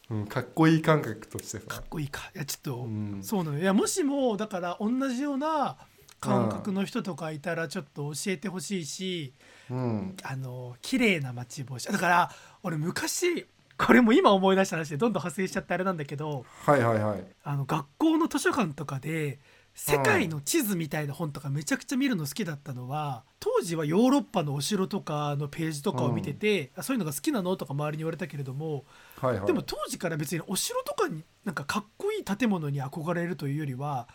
[0.09, 1.65] うん、かっこいい感覚としてさ。
[1.67, 2.31] かっこいいか。
[2.35, 3.19] いやちょっと、うん。
[3.21, 3.61] そうなのよ。
[3.61, 5.77] いやもしもだから同じような
[6.19, 9.33] 感覚の人とかいたらちょっと教えてほしいし、
[9.69, 10.17] うん。
[10.23, 12.31] あの綺麗な街防止だから
[12.63, 17.23] 俺昔これも今思い出した話でどんどん派生しちゃってあれなんだけどはいはいはい。
[17.43, 19.39] あの学校の図書館とかで
[19.73, 28.84] 世界の地図みたいな本とかめちゃくちゃ見るの好きだったのは当時はヨーロッパのお城とかのページとかを見てて、あそういうのが好きなのとか周りに言われたけれども、
[29.21, 29.45] はいはい。
[29.47, 34.10] でも当時から別にお城とかになんかかっこいい建物に憧れるというよりは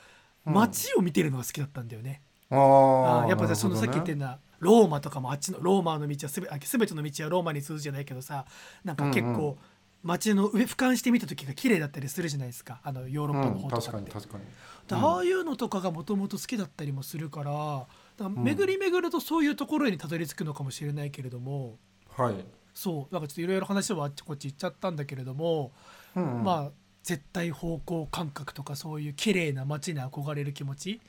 [0.47, 0.53] うん。
[0.53, 2.21] 街を見てるのが好きだったんだよね。
[2.51, 8.45] ああーーやっぱさそのさっき言ってなんなローマとかもあっちのローマの道はすべあ全ての道はローマに通じじゃないけどさ
[8.85, 9.59] なんか結うんう構
[10.05, 12.81] 街の上俯瞰して見た時が綺麗だったりするじゃないですか。
[12.85, 14.11] あのヨーロッパのうん、方と確かって。
[14.11, 14.45] かに確かに。
[14.87, 17.87] でああいうのとかがもともと好きだったりもするからだか
[18.19, 21.79] ら巡り巡るとそういうところにたどり着くのかもしれないけれども
[22.11, 22.35] はい、
[22.75, 23.15] そう。
[23.15, 25.73] だからちょっといろいろ話はあっちこっち行っちゃったんだけれども、
[26.15, 26.45] うんうん。
[26.45, 26.71] まあ
[27.03, 31.01] 絶対方向感覚とかそういう綺麗な街に憧れる気持ち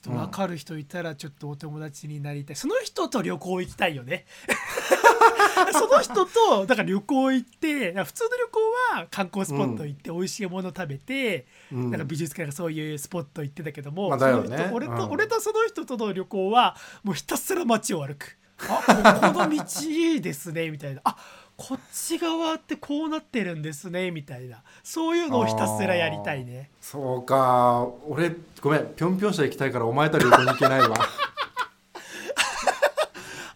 [0.00, 4.26] ちょっと分かる人いたらちょっとお友達になりたい、その人と旅行行きたいよね。
[5.72, 8.60] その人とだから旅行行って普通の旅行
[8.96, 11.90] は観光スポット行って美味しいもの食べて、うん。
[11.90, 14.70] なんか美術館とかそういうスポット行ってたけども、まあね。
[14.72, 15.10] 俺と、うん。
[15.10, 18.36] 俺とその人との旅行はもうひたすら街を歩く。
[18.68, 19.20] あ。
[19.20, 21.00] ここの道いいですねみたいな。
[21.04, 21.16] あ
[21.56, 24.62] こっち側ってこうなってるんですねみたいな。
[24.82, 26.70] そういうのをひたすらやりたいね。
[26.80, 27.88] そうか。
[28.08, 28.86] 俺ごめん。
[28.96, 30.94] ぴょんぴょんした行きたいからお前とは旅行に行けないわ。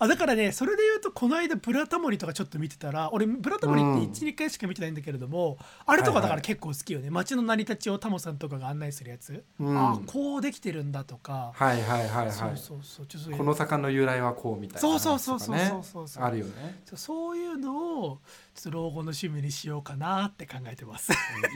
[0.00, 4.28] あだからねそれで言うとこの間「ブラタモリ」とかちょっと見てたら俺「ブラタモリ」ってうん。
[4.28, 6.30] 12、回しか見てないんだけれどもあれとかだはいはい。
[6.30, 7.10] から結構好きよね。
[7.10, 9.76] 街の成り立ちをタモさんとかが案内するやつ、うん。
[9.78, 12.32] あこうできてるんだとか、はいはいはいはい。
[12.32, 13.38] そうそうそうちょっとそういう。
[13.38, 16.24] この坂の由来はこうみたいなそう話とかそうそうそうねそうそうそう。
[16.24, 16.82] あるよね。
[16.94, 18.18] そういうのを
[18.54, 21.12] ちょっと老後の趣味にしようかなって考えてます。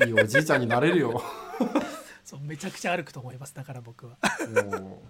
[0.06, 1.22] いいおじいちゃんになれるよ。
[2.24, 3.54] そうめちゃくちゃ歩くと思います。
[3.54, 4.16] だから僕は。
[4.80, 5.02] も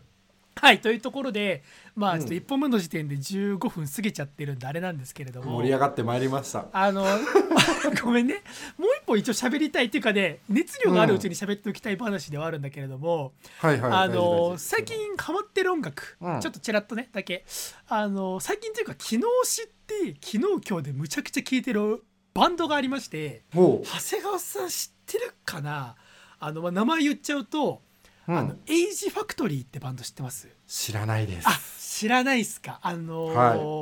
[0.54, 1.62] はいというところで
[1.94, 2.20] まあうん。
[2.20, 6.66] ちょっと1本目の時点で15分過ぎちゃってるんであれなんですけれどうも盛り上がってまいりました。
[6.72, 7.04] あの
[8.04, 8.42] ごめんね。
[8.78, 16.40] もう一本一応喋りたいっていうかね熱量があるうちに喋っておきたい話ではあるんだけれども、はいはいあの最近ハマってる音楽、うん。
[16.40, 17.44] ちょっとちらっとねだけ。
[17.88, 22.02] あの最近というか昨日知って昨日今日でむちゃくちゃ聴いてる
[22.34, 25.96] バンドがありましてほ長谷川さん知ってるかな？
[26.38, 27.82] あの、まあ、名前言っちゃうと、
[28.28, 28.38] う、うん。
[28.38, 30.48] あのエイジファクトリーってバンド知ってます？
[30.66, 31.48] 知らないです。
[31.48, 32.78] あ知らないっすか？
[32.82, 33.32] あのー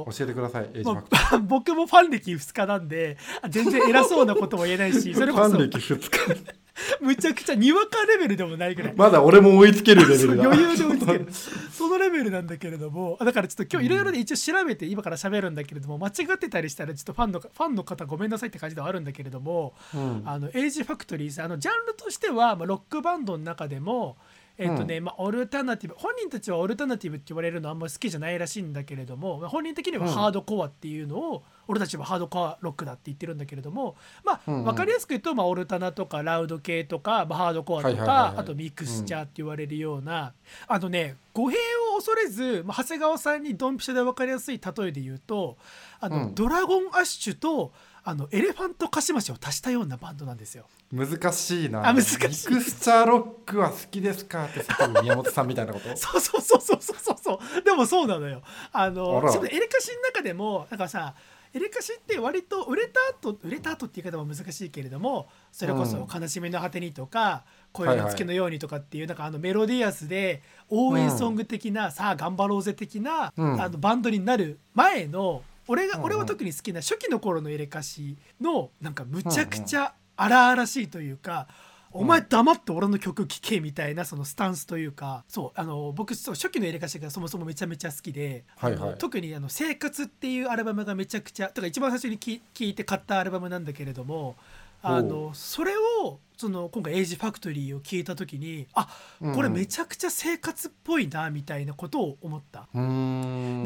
[0.06, 0.16] はい。
[0.16, 5.50] 教えてくださいエイジファまクトあ 僕もファン歴2日なんであ全然偉そうなことも言えないし それこそ。
[5.50, 5.98] ファン歴2
[6.36, 6.60] 日。
[7.02, 8.88] むちゃくちゃにわかレベルでもないぐら。
[8.90, 8.94] い。
[8.96, 10.44] まだ俺も追いつけるレベルだ。
[10.44, 11.28] 余裕で追いつける。
[11.70, 13.18] そのレベルなんだけれども。
[13.20, 20.22] あだからちょっと今日いろいろで一応調べて今から喋るんだけれども間違ってたりしたらちょっとファンのファンの方ごめんなさいって感じではあるんだけれどもうん。
[20.24, 24.16] あのエイジファクトリーズあのジャンルとしては、まあ、ロックバンドの中でも
[24.60, 30.12] えっとねまあ、オルタナティブ本人たちはオルタナティブって言われるのあんまり好きじゃないらしいんだけれども、まあ本人的にはうん。
[30.12, 34.64] ハードコアっていうのを、俺たちはハードコアロックだって言ってるんだけれどもまあ、うんうん。
[34.64, 40.34] 分かりやすく言うと、まあ、オルタナとかラウド系とか、まあ、ハードコアとか、あとミクスチャーって言われるような、
[40.66, 41.56] あのね語弊
[41.94, 45.56] を恐れず、まあ、長谷川さんにドンピシャで分かりやすい例えで言うと
[46.00, 46.34] あの、うん。
[46.34, 50.64] ドラゴンアッシュとあのエレファントカシマシを足したようなバンドなんですよ。
[50.92, 51.88] 難しいな。
[51.88, 52.18] あ難しい。
[52.18, 54.46] ミクスチャーロックは好きですか？
[54.46, 54.64] って
[55.02, 55.88] 宮本さんみたいなこと？
[55.96, 57.16] そうそうそうそうそうそう。
[57.22, 58.42] そうでもそうなのよ。
[58.72, 61.14] あのあエレカシの中でもなんかさ
[61.52, 73.60] エレカシって割と売れた後売れた後って言い方も難しいけれどもそれこそ「悲しみの果てに」とか「恋の月のように」とかっていうなんかあのメロディアスで応援ソング的な、さあ頑張ろうぜ的な、うん。
[73.60, 76.06] あのバンドになる前の俺が、うんうん。
[76.06, 81.46] 俺は特に好きな初期の頃のエレカシのなんかむちゃくちゃ荒々しいというか、
[81.92, 88.94] お前黙って俺の曲聴けみたいなそのスタンスというかそうあの僕そう初期のエレカシがそもそもめちゃめちゃ好きで、はいはい。
[88.98, 94.36] 特にあの「生活」っていうアルバムがめちゃくちゃとか一番最初に聴いて買ったアルバムなんだけれども
[94.82, 98.88] あのそれをその今回「Age Factory」を聞いた時にあ
[99.34, 102.68] これめちゃくちゃ生活っぽいなみたいなことを思った。
[102.72, 102.78] で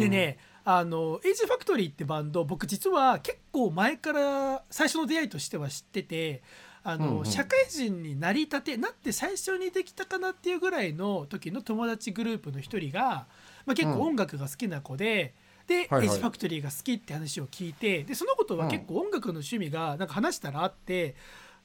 [0.09, 6.43] ねあの Age Factoryってバンド僕実は結構前から最初の出会いとしては知ってて
[6.85, 7.25] あの、うんうん。
[7.25, 13.27] 社会人になりたてなって最初にできたかなっていうぐらいの時の友達グループの一人が、
[13.67, 15.35] まあ、結構音楽が好きな子で。
[15.67, 16.03] で、はいはい。
[16.05, 21.17] Age Factoryが好きって話を聞いてでその子とは結構音楽の趣味がなんか話したらあって、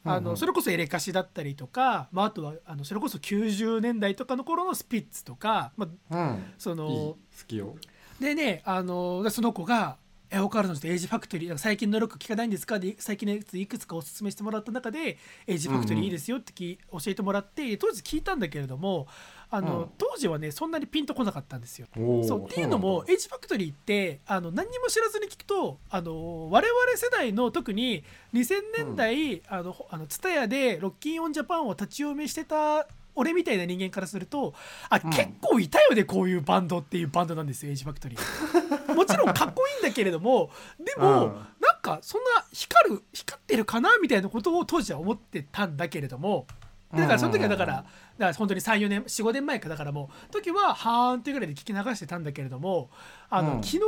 [0.06, 0.24] あうんうん。
[0.24, 6.44] のそれこそエレカシだったりとか、まあ、あとはあのそれこそ90年代とかの頃のスピッツとか、まあ、うん。
[6.58, 7.76] そのいい好きよ
[8.20, 9.98] でねあのその子が
[10.32, 19.08] 「えオカルトの Age Factory最近のロック聞かないんですか?」で最近のやついくつかおすすめしてもらった中で「Age Factoryいいですよ」ってき、教えてもらって当時聞いたんだけれども
[19.52, 21.88] あの、うん当時はねそんなにピンとこなかったんですよ。
[21.96, 28.04] そうっていうのもそ Age Factoryってあの何にも知らずに聞くとあの我々世代の特に
[28.34, 32.86] 2000年代、あのあの TSUTAYA で ROCKIN'ON JAPAN を立ち読みしてた
[33.20, 34.54] 俺みたいな人間からすると
[34.90, 35.10] あ、うん。
[35.12, 38.20] 結構いたよねこういうバンドっていうバンドなんですよ Age Factory。
[38.96, 41.34] もちろんかっこいいんだけれどもでも、うん。
[41.60, 46.48] なんかそんな光る光ってるかなみたいなことを当時は思ってたんだけれども
[46.94, 47.86] だからその時はだから,、だか
[48.18, 52.90] ら本当に34年45年前かだからもう時ははーんっていうぐらいで聞き流してたんだけれども
[53.30, 53.64] あの、うん。
[53.64, 53.82] 昨日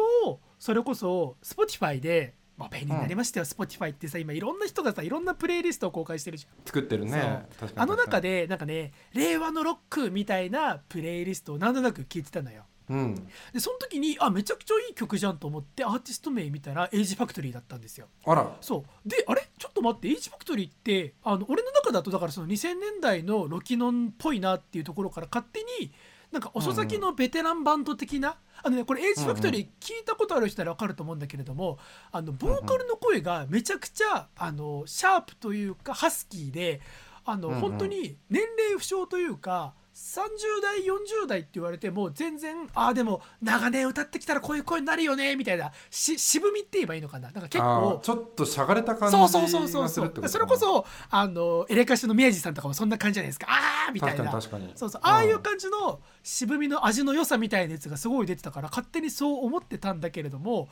[0.59, 6.65] それこそ Spotify で、まあ、便利になりましたよ、Spotify ってさ今いろんな人がさいろんなプレイリストを公開してるじゃん。
[6.65, 7.11] 作ってるね。
[7.11, 7.21] そう。
[7.21, 12.63] 確かにあの中ででなんかね令和のロックみたいなプレイリストをなんとなく聞いてたのよ。
[12.89, 13.15] うん。
[13.51, 18.07] でその時にあめちゃくちゃいい曲じゃんと思ってアーティスト名見たら Age Factory だったんですよ。
[18.25, 18.55] あら。
[18.61, 19.09] そう。
[19.09, 19.47] であれ？
[19.57, 25.91] ちょっと待って Age Factory ってあの俺の中だとだからその2000年代のロキノンっぽいなっていうところから勝手に
[26.31, 31.77] なんか遅咲きのベテランバンド的な、あのねこれエイジファクトリー聞いたことある人なら分かると思うんだけれども
[32.11, 36.81] あのボーカルの声がめちゃくちゃあのシャープというかハスキーで
[37.23, 45.71] あの、本当に年齢不詳というか30代40代って言われても全然ああでも長年歌ってきたらこういう声になるよねみたいな。
[45.89, 47.29] し渋みって言えばいいのかな。
[47.31, 53.47] なんか結構ちょっとしゃがれた感じそうがすそうるってことそうそうそうそれこそあのエレカシの宮地さんとかもそんな感じじゃないですか。
[53.49, 54.71] ああみたい確かなに確かに。
[54.75, 55.01] そうそう。
[55.03, 60.69] ああいう感じの渋みの味の良さみたいなやつがすごい出てたから勝手にそう思ってたんだけれども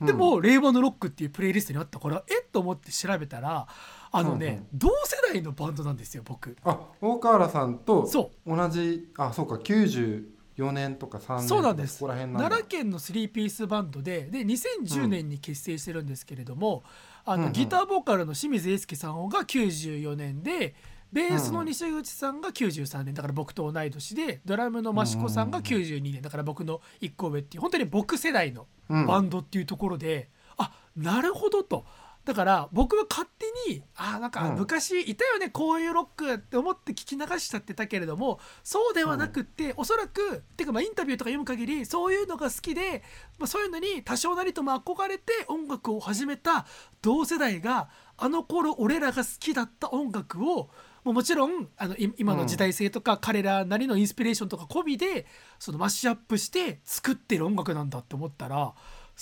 [0.00, 3.66] でも、令和のロックっていうプレイリストにあったからえっと思って調べたら
[4.14, 6.54] あのね、同世代のバンドなんですよ僕。
[6.64, 10.24] あ大河原さんとそ同じあそうか94
[10.72, 12.00] 年とか3年そうなんです。
[12.00, 12.48] ここら辺なんだ。
[12.50, 16.84] 奈良県の3ピースバンドでで2010年に結成してるんですけれども、
[17.24, 17.52] あのうんうん。
[17.54, 20.74] ギターボーカルの清水英介さんが94年で
[21.10, 23.14] ベースの西口さんが93年。
[23.14, 26.20] だから僕と同い年でドラムの益子さんが92年。
[26.20, 29.06] だから僕の1個上っていう本当に僕世代のうん。
[29.06, 31.86] バンドっていうところで、あなるほどと。
[32.24, 34.56] だから僕は勝手にあなんかうん。
[34.56, 43.02] 昔いたよねこういうロックって思って聞き流しちゃってたけれどもそうではなくって、おそらくっていうかまあインタビューとか読む限りそういうのが好きで、
[43.38, 46.66] まあ、そういうのに多少なりとも憧れて音楽を始めた
[47.00, 50.70] 同世代があの頃俺らが好きだった音楽を
[51.04, 55.26] もうもちろんあのい今の時代性とか彼らなりのインスピレーションとか込みで
[55.58, 58.72] そのマッシュアップして作ってる音楽なんだって思ったら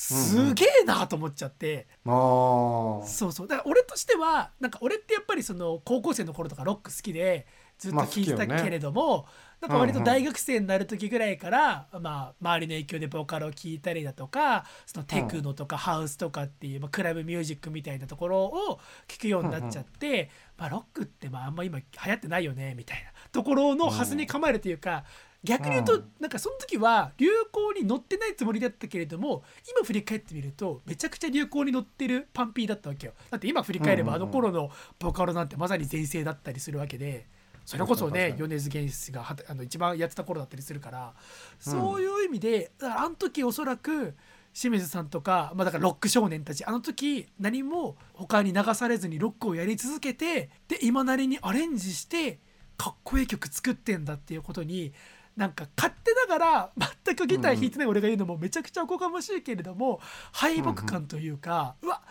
[0.01, 1.87] すげえなと思っちゃって。
[2.07, 3.07] あー。
[3.07, 3.47] そうそう。
[3.47, 9.27] だから俺としてはなんか俺ってやっぱりその高校生の頃とかロック好きでずっとまあ聴いてたけれども、
[9.61, 10.07] なんか割とうんうん。
[10.07, 25.05] 大学生になる時ぐらいから、まあ、周りの影響でボーカルを聴いたりだとかそのテクノとかハウスとかっていう、まあ、クラブミュージックみたいなところを聴くようになっちゃって、まあ、ロックってまああんま今流行ってないよねみたいなところのはずに構えるというか。
[25.43, 26.11] 逆に言うと、うん。
[26.21, 33.13] なんかその時は流行に乗ってないつもりだったけれども今振り返ってみるとめちゃくちゃ流行に乗ってるパンピーだったわけよ。
[33.31, 37.27] だって今振り返ればあの頃のボカロなんてまさに全盛だったりするわけで
[37.65, 41.15] それこそね米津玄師がはたあの一番やってた頃だったりするから
[41.59, 44.15] そういう意味でだからあの時おそらく
[44.53, 52.41] 清水さんとか、まあ、だからロック少年たちあの時何も他に流されずにロックをやり続けてで今なりにアレンジして
[52.77, 54.93] かっこいい曲作ってんだっていうことに
[55.37, 56.71] なんか勝手ながら
[57.05, 60.01] 全くギター弾いてない俺が言うのもめちゃくちゃおこがましいけれども
[60.33, 62.03] 敗北感というか、うわ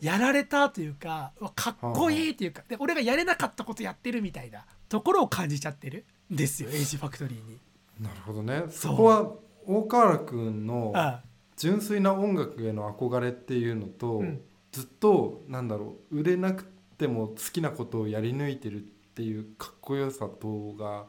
[0.00, 7.58] やられたというかうわかっこいいっていうかで俺がやれなかったことやってるみたいなところを感じちゃってるんですよエイジファクトリーに。
[8.00, 8.64] なるほどね。
[8.70, 9.32] そこは
[9.66, 11.22] 大河原君のあ。
[11.56, 14.40] 純粋な音楽への憧れっていうのと、うん。
[14.72, 16.64] ずっとなんだろう売れなく
[16.98, 18.80] ても好きなことをやり抜いてるっ
[19.14, 21.06] ていうかっこよさとが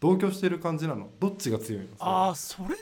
[0.00, 1.10] 同居してる感じなの？
[1.20, 1.88] どっちが強いの？
[1.98, 2.80] ああそれで言う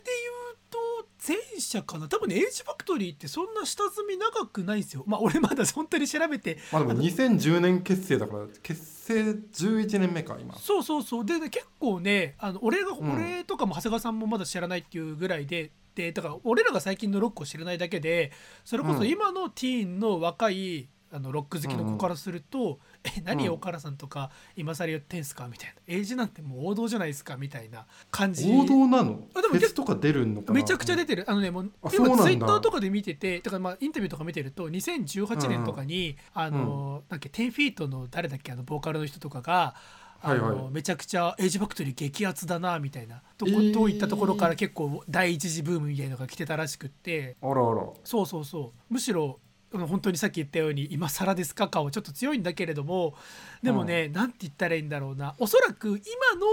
[0.70, 0.78] と
[1.26, 2.08] 前者かな。
[2.08, 5.02] 多分ねエイジファクトリーってそんな下積み長くないんですよ。
[5.06, 6.58] まあ俺まだ本当に調べて。
[6.72, 10.56] まあでも2010年結成だから結成11年目か今。
[10.56, 11.26] そうそうそう。
[11.26, 13.14] でね結構ねあの俺が、うん。
[13.14, 18.30] 俺とかも長谷川さんもまだ知らないっていうぐらいででだから俺らが最近のロックを知らないだけで
[18.64, 19.08] それこそうん。
[19.08, 22.78] 今のティーンの若いあのロック好きの子からすると
[23.16, 23.54] 「え何うん。
[23.54, 28.50] 岡原さんとか今更言ってんすか?」みたいな「Ageなんてもう王道じゃないですか」みたいな感じ。
[28.50, 29.24] 王道なの？
[29.34, 30.54] あでもフェスとか出るのかな？
[30.54, 31.24] めちゃくちゃ出てる。
[31.30, 32.22] あのねもうあそうなんだ。
[32.22, 39.74] 今ツイッターとかで見ててだからまあインタビューとか見てると2018年とかに、あのなんか10-FEET の誰だっけあのボーカルの人とかが
[40.20, 40.72] あの、はいはい。
[40.72, 43.72] めちゃくちゃ Age Factory激アツだなみたいなとこ、えー。
[43.72, 47.36] といったところから結構第一次ブームみたいなのが来てたらしくって。
[47.40, 47.82] あらあら。
[48.04, 48.92] そうそうそう。
[48.92, 49.38] むしろ
[49.72, 53.14] 本当にさっき言ったように今更ですか感はちょっと強いんだけれども
[53.62, 55.34] でもね、なんて言ったらいいんだろうな。
[55.38, 55.94] おそらく今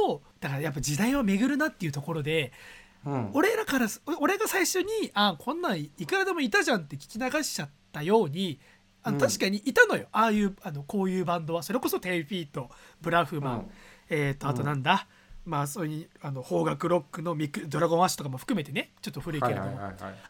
[0.10, 2.52] のだからやっぱ時代は巡るなっていうところで
[3.06, 3.30] うん。
[3.34, 8.60] 俺らからす俺が最初にあこんなんいくらでもいたじゃんって聞き流しちゃったように
[9.04, 11.62] あ確かにいたのよ、ああいうあのこういうバンドは。
[11.62, 12.70] それこそテイフィート
[13.02, 13.72] ブラフマン、うん。
[14.10, 15.08] えー、とあとなんだ、
[15.46, 19.80] まあそういうあの邦楽ロックのミクドラゴンアッシュとかも含めてねちょっと古いけはいれども、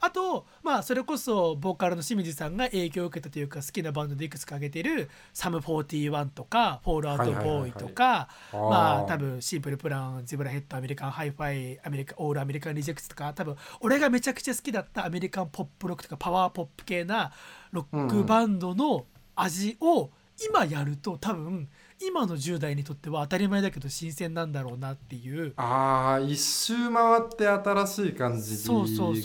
[0.01, 17.31] あとまあそれこそボーカルの清水さんが影響を受けたというか好きなバンドでいくつか挙げてる Sum 41とか Fall Out Boy とかまあ多分 Simple Plan Zebrahead American Hi-Fiアメリカ All-American Reject とか多分俺がめちゃくちゃ好きだったアメリカンポップロックとかパワーポップ系な
[17.71, 20.09] ロックバンドの味を
[20.49, 21.69] 今やると多分
[22.01, 25.53] 今の10代にとっては当たり前だけど新鮮なんだろうなっていう。
[25.57, 28.67] あー一周回って新しい感じ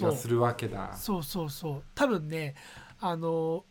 [0.02, 0.94] がするわけだ。
[0.96, 1.82] そうそうそう。
[1.94, 2.54] 多分ね
[3.00, 3.64] あの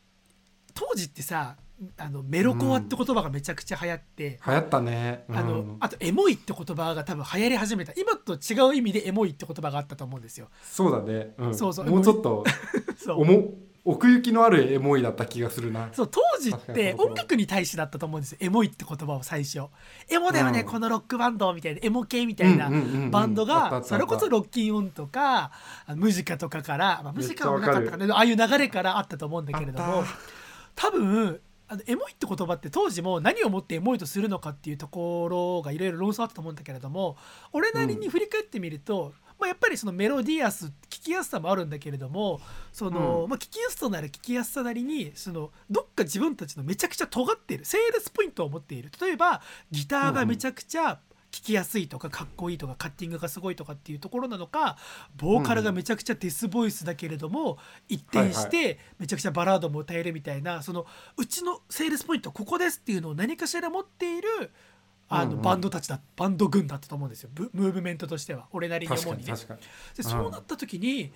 [0.74, 1.56] 当時ってさ
[1.98, 5.24] あのメロコアって言葉がめちゃくちゃ流行って、流行ったね。
[5.30, 5.78] あのうん。
[5.80, 7.94] あとエモいって言葉が多分流行り始めた。
[7.96, 10.50] 今と違う意味でエモいって言葉があったと思うんですよ。
[10.62, 11.86] そうだね、うん、そうそう。
[11.86, 12.44] もうちょっと
[13.00, 13.22] そう。
[13.22, 13.54] おも
[13.86, 15.90] 奥行きのあるエモいだった気がするな。
[15.94, 19.62] そう当時って音楽に対してだったと思うんですよエモいって言葉を最初。
[20.10, 20.66] エモだよね、うん。
[20.66, 23.12] このロックバンドみたいなエモ系みたいなうんうんうんうん。
[23.12, 25.52] バンドがそれこそロッキンオンとか
[25.96, 30.04] ムジカとかから、まあ、ムジカはなかったかめなああいう流れからあったと思うんだけれども
[30.76, 37.16] 多分あのエモいって言葉って当時も何をもってエモいとするのかっていうところがいろいろ論争あったと思うんだけれども
[37.54, 43.30] 俺なりに振り返ってみると、まあ、やっぱりそのメロディアス聞きやすさもあるんだけれどもその、うん。
[43.30, 48.92] まあ、聞きやすさなら聞きやすさなりにそのどっか自分たちのめちゃくちゃ尖っているセールスポイントを持っている。
[49.02, 51.00] 例えばギターがめちゃくちゃ
[51.32, 54.78] 聞きやすいとかかっこいいとかカッティングがすごいとかっていうところなのか
[55.16, 60.86] ボーカルがめちゃくちゃデスボイスだけれども一転してめちゃくちゃバラードも歌えるみたいなその
[61.18, 64.52] うちのセールスポイントここですっていうのを何かしら持っている
[65.10, 65.42] あのうんうん。
[65.42, 67.30] バンドたちだバンド軍だったと思うんですよ。
[67.34, 68.48] ブムーブメントとしては。
[68.52, 69.34] 俺なりに確思うにね。
[69.34, 71.12] でうんそうなった時に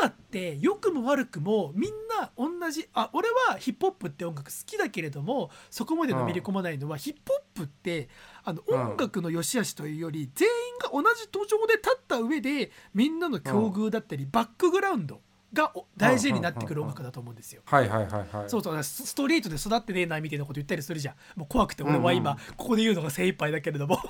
[0.00, 8.08] 今って良くも悪くもみんな同じあ俺はヒップホップって音楽好きだけれどもそこまでのめり込まないのは、ヒップホップって
[8.44, 8.80] あのうん。
[8.90, 15.20] 音楽の良し悪しというより全員が同じ土壌で立った上でみんなの境遇だったり、バックグラウンド
[15.52, 17.62] がお大事になってくる音楽だと思うんですよ。
[17.64, 21.14] はいはいはいはいそうそうスストリートで育ってねえなみたいなこと言ったりするじゃん。
[21.36, 22.36] もう怖くて俺は今、うん。
[22.56, 23.98] ここで言うのが精一杯だけれども。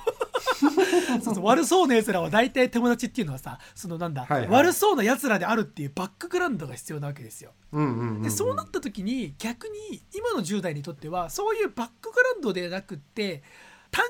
[1.23, 4.49] そうそう悪そうなやつらは大体友達っていうのはさそのなんだ、はいはい。
[4.49, 7.51] 悪そうなやつらであるっていうバックグラウンドが必要なわけですよ。
[7.71, 8.21] うんうんうんうん。
[8.21, 13.43] でそうなった時に逆に今の10代にとってはそういうバックグラウンドでなくって
[13.91, 14.05] 単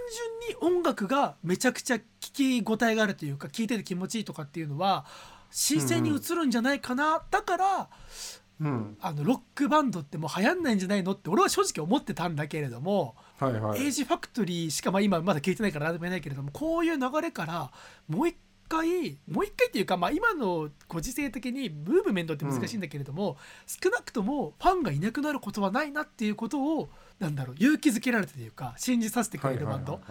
[0.60, 5.06] 純に音楽がめちゃくちゃ聞き応えがあるというか聞いてて気持ちいいとかっていうのは
[5.52, 7.90] 新鮮に映るんじゃないかな、だから
[8.60, 8.98] うん。
[9.00, 13.84] あのロックバンドってもう流行んないんじゃないのって俺は正直思ってたんだけれども、はいはい。
[13.84, 17.72] エイジファクトリーしかまあ今まだ聞いてないから何でも言えないけれどもこういう流れから
[18.10, 18.36] もう一
[18.68, 30.02] 回もう一回っていうか、まあ、今のご時世的にムーブメントって難しいんだけれども、少なくともファンがいなくなることはないなっていうことをなんだろう勇気づけられたというか信じさせてくれるバンド、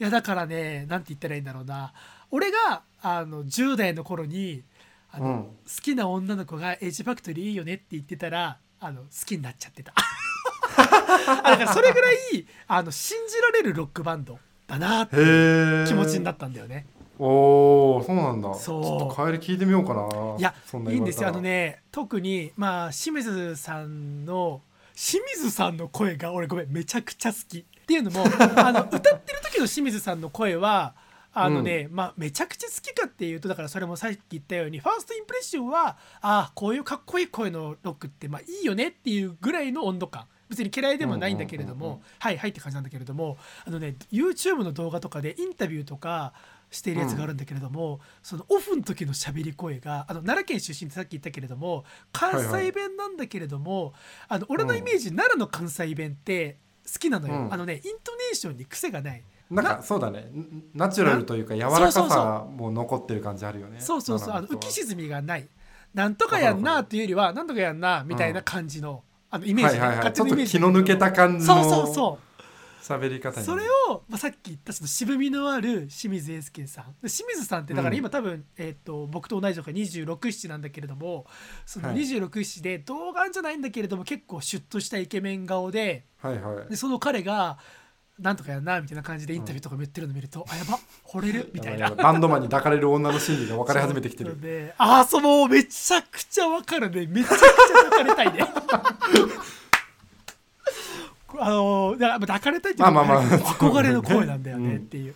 [0.00, 1.92] いやだからねなんて言ったらいいんだろうな。
[2.30, 4.62] 俺があの10代の頃に
[5.10, 5.42] あの、うん。
[5.42, 5.50] 好
[5.82, 9.92] きな女の子が「エイジファクトリーいいよね」って言ってたらあの好きになっちゃってた。
[9.96, 12.16] あ だからそれぐらい
[12.66, 16.86] あの信じられるロックバンドだなってへえ気持ちになったんだよね。
[17.18, 18.54] おおそうなんだ。
[18.54, 20.38] ちょっと帰り聞いてみようかな。
[20.38, 21.28] いやそんないいんですよ。
[21.28, 24.62] あのね特にまあ清水さんの
[24.94, 28.24] 清水さんの声が俺ごめんめちゃくちゃ好きっていうのも
[28.56, 30.94] あの歌ってる時の清水さんの声は
[31.32, 40.26] あのね、まあめちゃくちゃ好きかっていうとだからそれもさっき言ったようにファーストインプレッションはああこういうかっこいい声のロックってまあいいよねっていうぐらいの温度感。
[40.48, 46.32] 別に嫌いでもないんだけれども、うんうんうんうんはいはいって感じなんだけれどもあのね YouTube の動画とかでインタビューとか
[46.70, 53.94] しているやつがあるんだけれども、そのオフの時の喋り声があの奈良県出身ってさっき言ったけれども関西弁なんだけれども、
[54.28, 56.58] あの俺のイメージ、奈良の関西弁って
[56.90, 57.54] 好きなのよ、うん。
[57.54, 60.20] あのねイントネーションに癖がないなんかそうだね。
[60.20, 63.80] んナチュラルというか柔らかさも残ってる感じあるよね。
[63.80, 64.34] そうそうそう。
[64.34, 65.48] あの浮き沈みがない。
[65.94, 69.80] なんとかやんなっていうよりはなんとかやんなみたいな感じの,、あのイメージ、ね。
[69.80, 70.12] はいはいはい。
[70.12, 72.28] ちょっと気の抜けた感じそうのそうそう。
[72.80, 76.84] 喋り方にそれを、まあ、さっき言ったその渋みのある清水英介さん。
[77.02, 81.26] で清水さんってだから今多分、えー、と僕と同じとか267なんだけれども
[81.66, 81.98] そのはい。
[81.98, 86.70] 267で童顔じゃないんだけれども結構シュッとしたイケメン顔ではいはい。
[86.70, 87.58] でその彼が
[88.20, 91.50] なんとかやんなみたいな感じでインタビューとかも言ってるの見ると、あやば惚れる？
[91.52, 91.90] みたいな。
[91.90, 94.38] バンドマンに抱かれる女の心理が分かり始めてきてる。
[94.42, 97.06] でああそのめちゃくちゃわかるね。
[97.06, 97.46] めちゃくちゃ
[97.90, 98.44] 抱かれたいね。
[101.40, 103.38] あのだから抱かれたいっていうかまあまあまあ。
[103.38, 104.76] 憧れの声なんだよねうん。
[104.78, 105.14] っていう、ね。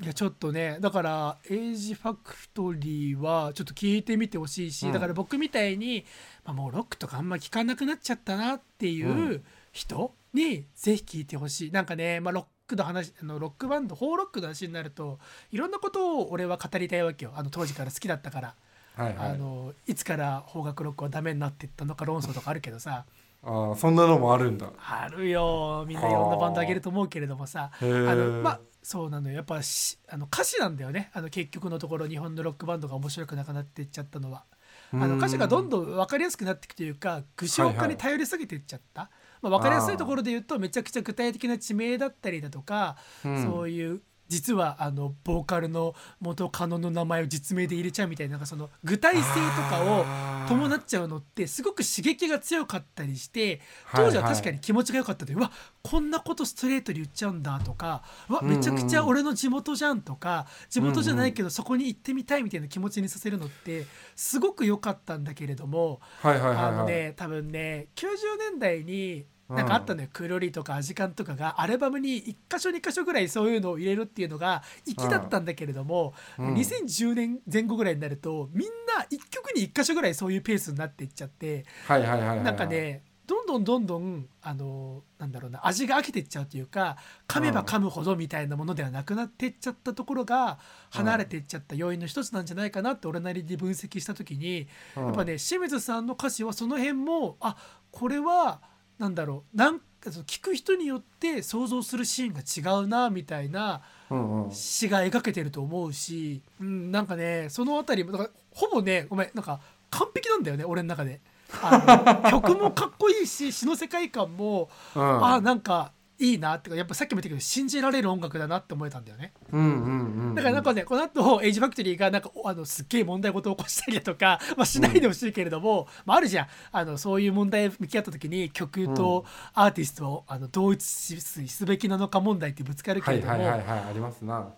[0.00, 4.92] いやちょっとねだからエイジファクトリーはちょっと聞いてみてほしいし、うん。
[4.92, 6.06] だから僕みたいに、
[6.44, 11.70] まあ、もうロックとかあんま聞かなくなっちゃったなっていうう人にぜひ聞いてほしい。
[11.70, 15.18] なんかね、まあ、ロックの話あのロックバンドホーロックの話になると
[15.50, 17.32] いろんなことを俺は語りたいわけよ。
[17.34, 18.54] あの当時から好きだったから、
[18.96, 19.28] はいはい。
[19.30, 23.06] あのいつから邦楽ロックはダメになっていったのか論争とかあるけどさ。
[23.46, 24.70] ああそんなのもあるんだ。
[24.78, 25.84] あるよ。
[25.86, 27.70] みんないろんなバンドあげると思うけれどもさ。
[27.80, 29.36] あのまあそうなのよ。
[29.36, 31.10] やっぱしあの歌詞なんだよね。
[31.12, 34.44] あの結局のところ日本のロックバンドが面白くなくなっていっちゃったのは。
[34.92, 39.10] あの歌詞がどんどん分かりやすくなっていくというか具象化に頼りすぎていっちゃった、
[39.44, 43.42] まあ、分かりやすいところで言うとめちゃくちゃ具体的な地名だったりだとか、うん。
[43.44, 49.30] そういう実はあのボーカルの元カノの名前を実名で入れちゃうみたいななんかその具体性と
[49.70, 50.04] かを
[50.48, 53.60] 伴っちゃうのってすごく刺激が強かったりして
[53.94, 55.50] 当時は確かに気持ちが良かったで、うわ
[55.82, 63.84] こんなことストレートに言っちゃうんだとかうわめちゃくちゃ俺の地元じゃんとか地元じゃないけどそこに行ってみたいみたいな気持ちにさせるのって
[64.16, 68.06] すごく良かったんだけれども、はいはいはいあのはいね多分ね90
[68.52, 76.54] 年代になんかあったのよ、くるりとかアジカンとかがアルバムに1箇所2箇所ぐらいそういうのを入れるっていうのが粋だったんだけれども、うん。
[76.54, 90.58] 2010年前後ぐらいになるとみんな1曲に1箇所ぐらいそういうペースになっていっちゃってはいはいはいはいなんかねどんどんどんどんあのなんだろうな味が飽きていっちゃうというか噛めば噛むほどみたいなものではなくなっていっちゃったところが
[90.90, 95.04] 離れていっちゃった要因の一つなんじゃないかなって俺なりに分析した時にうん。
[95.06, 97.56] やっぱね清水さんの歌詞はその辺もあ
[97.90, 98.60] これは
[98.98, 99.56] なんだろう。
[99.56, 104.50] なんかその聞く人によって想像するシーンが違うなみたいなうんうん。
[104.52, 111.20] 詩が描けてると思うし、うん、なんかねそのあたりもだからほぼねごめんなんか完璧なんだよね俺の中で。
[111.62, 115.24] あの 曲もかっこいいし詩の世界観も、うん。
[115.24, 119.32] あなんかいいなってかやっぱさっきも言ったけど信じられる音楽だなって思えたんだよね。
[119.52, 126.46] うんうんうんだからなんかねこの後 Age Factory がなんかおあのすっげえ問題事を起こしたりだとか、まあ、しないでほしいけれども、まあ、あるじゃん。
[126.72, 134.48] あのそういう問題向き合った時に曲とアーティストをあの同一視すべきなのか問題ってぶつかるけはいれども、はいはいはいありますな。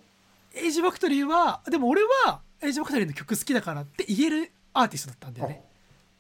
[0.55, 5.63] Age Factoryはでも俺は Age Factoryの曲好きだからって言えるアーティストだったんだよね。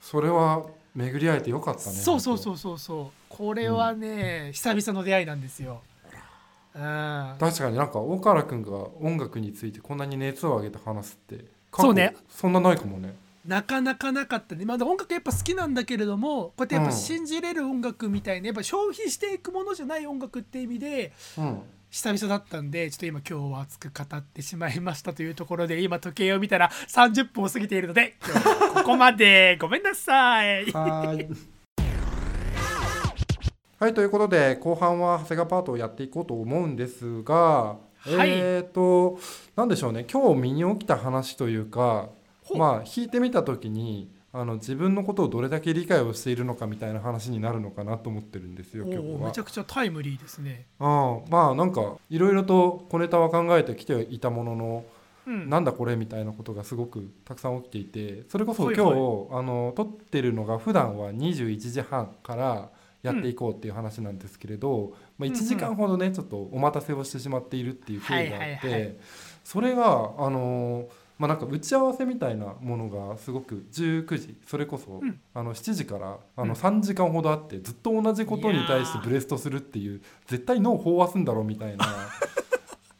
[0.00, 0.66] それは
[0.96, 3.06] 巡り会えてよかったねそうそうそうそうそう。
[3.28, 5.82] これはね、久々の出会いなんですよ。
[6.74, 8.70] うん、確かになんか大河原君が
[9.00, 11.44] 音楽についてこんなに熱を上げて話すって
[11.74, 12.14] そうね。
[12.28, 13.14] そんなないかもね。
[13.46, 16.96] なかなかなかったね、まあ、音楽やっぱ好きなんだけれどもこうやってやっぱうん。
[16.96, 21.62] 信じれる音楽みたいなやっぱ消費していくものじゃない音楽って意味でうん
[21.96, 29.56] 久々だったんでちょっと今今日は熱く語ってしまいましたというところで今時計を見たら30分を過ぎているので今日はここまで。
[29.58, 30.66] ごめんなさい。
[30.72, 31.36] はーい。
[33.78, 38.28] はいということで後半は長谷川パートをやっていこうと思うんですが、はい。
[38.28, 39.18] えっ、と
[39.56, 40.04] なんでしょうね。
[40.04, 42.10] 今日身に起きた話というか
[42.54, 49.44] まあ弾いてみた時にあの自分のことをどれだけ理解をしているのかみたいな話になるのかなと思ってるんですよお今日はーめちゃ。
[49.44, 50.66] くちゃタイムリーですね。
[50.78, 54.84] ああまあなんかいろいろと小ネタは考えてきていたものの、
[55.26, 62.68] うん、なんだこれみたいなことがすごくたくさん起きていてそれこそはい今日、はいあの撮ってるのが普段は21時半から
[63.02, 68.96] やっていこうっていう話なんですけれど、まあ、1時間ほどねちょっとお待たせをしてしまっているっていう経緯があって、はいはいはい
[69.46, 75.20] それがあのまあなんか打ち合わせみたいなものがすごく19時それこそ、うん。
[75.34, 76.48] あの7時からあうん。
[76.48, 81.86] の3時間ほどあってずっと同じことに対してブレストするっていう絶対脳飽和すんだろうみたいな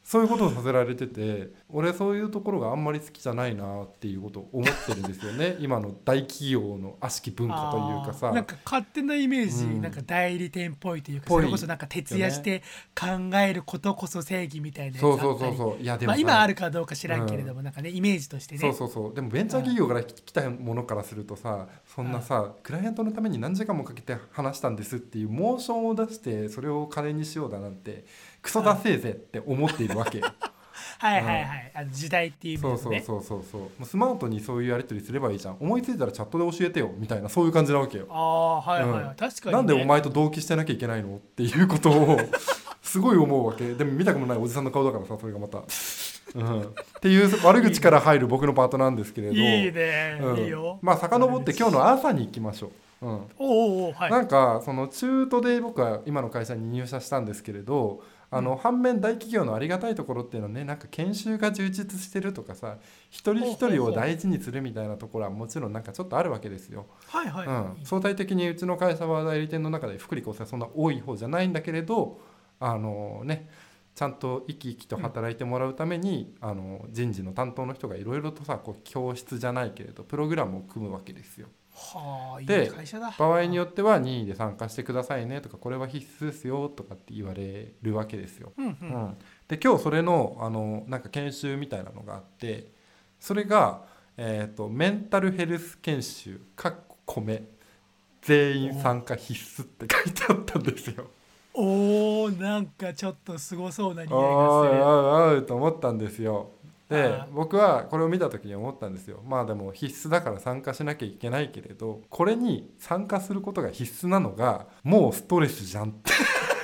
[0.07, 5.57] そういうことをさせられてて俺そういうところがあんまり好きじゃないなっていうことを思ってるんですよね。
[5.61, 8.31] 今の大企業の悪しき文化というかさ。
[8.31, 9.83] なんか勝手なイメージ、うん。
[9.83, 12.63] なんか代理店っぽいというかそれこそなんか徹夜して
[12.95, 15.83] 考えることこそ正義みたいなそうそうそううそう。
[15.83, 18.61] いやでもまあ、さ今あるかどうか知らんけれども、なんかねイメージとしてね。
[18.61, 19.15] そうそうそう。
[19.15, 28.05] でもベンチャー企業から来たものからするとさそんなさクライアントのために何時間もかけて話したんですっていうモーションを出してそれを金にしようだなんて
[28.47, 30.27] クソだせえぜって思っているわけよ。
[30.99, 33.61] はいはいはい、あの時代っていう意そうそうそうそうそう。
[33.61, 35.57] もうスマートにそういうやり取りすればいいじゃん。
[35.61, 38.07] 思いついたらチャットで教えてよみたいなそういう感じなわけよ。
[38.09, 39.15] ああはいはいはい、うん。
[39.17, 42.19] 確かに、ね、なんでお前と同期してなきゃいけないのっていうことを
[42.81, 43.75] すごい思うわけ。
[43.75, 46.65] でも見たくもないおじさんの顔だからさそれがまた、うん、っ
[47.01, 49.35] ていう悪口から入る僕のパートなんですけれど。
[49.35, 50.39] いいね、うん。
[50.39, 50.79] いいよ。
[50.83, 52.71] まあ遡って今日の朝に行きましょ
[53.03, 53.13] う、うん。
[53.39, 54.11] おうおはい。
[54.11, 62.79] なんかその中途で僕は今の会社に入社したんですけれどあの反面大企業のありがたいところっていうのはねなんか研修が充実してるとかさ
[63.11, 66.87] 一人一人を大事にするみたいなところはもちろんなんかちょっとあるわけですよ。
[67.09, 72.21] はいはい、うん、相対的にうちの会社は代理店の中で福利厚生はそんな多い方じゃないんだけれど
[72.59, 73.49] あのね
[73.95, 81.49] ちゃんと生き生きと働いてもらうために、あの人事の担当の人がいろいろとさこう教室じゃないけれどプログラムを組むわけですよ。
[81.77, 88.53] はあいいで会社だ場合によっては任意で参加してくださいねとかこれは必須ですよとかって言われるわけですよ。
[88.57, 89.17] うんううんん、
[89.47, 92.73] で今日それのあのなんか研修みたいなのがあって
[93.21, 93.83] それが、
[94.17, 97.45] えー、とメンタルヘルス研修かっこ米
[98.23, 101.11] 全員参加必須って書いてあったんですよ。
[101.59, 106.51] おーなんかちょっとすごそうな匂いがするおいおいと思ったんですよ。
[106.89, 109.23] で僕はこれを見た時に思ったんですよ。
[109.27, 116.13] まあでも必須だから参加しなきゃいけないけれどこれに参加することが必須なのがもうストレスじゃんって。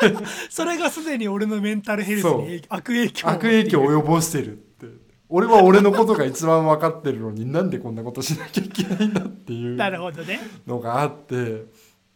[0.50, 4.86] それがすでに俺のメンタルヘルスに影悪影響を悪影響を及ぼしてるって。
[5.28, 10.40] 俺は俺のことが一番分かってるのになんでこんなことしなきゃいけないんだってっていうなるほどね。
[10.66, 11.66] のがあって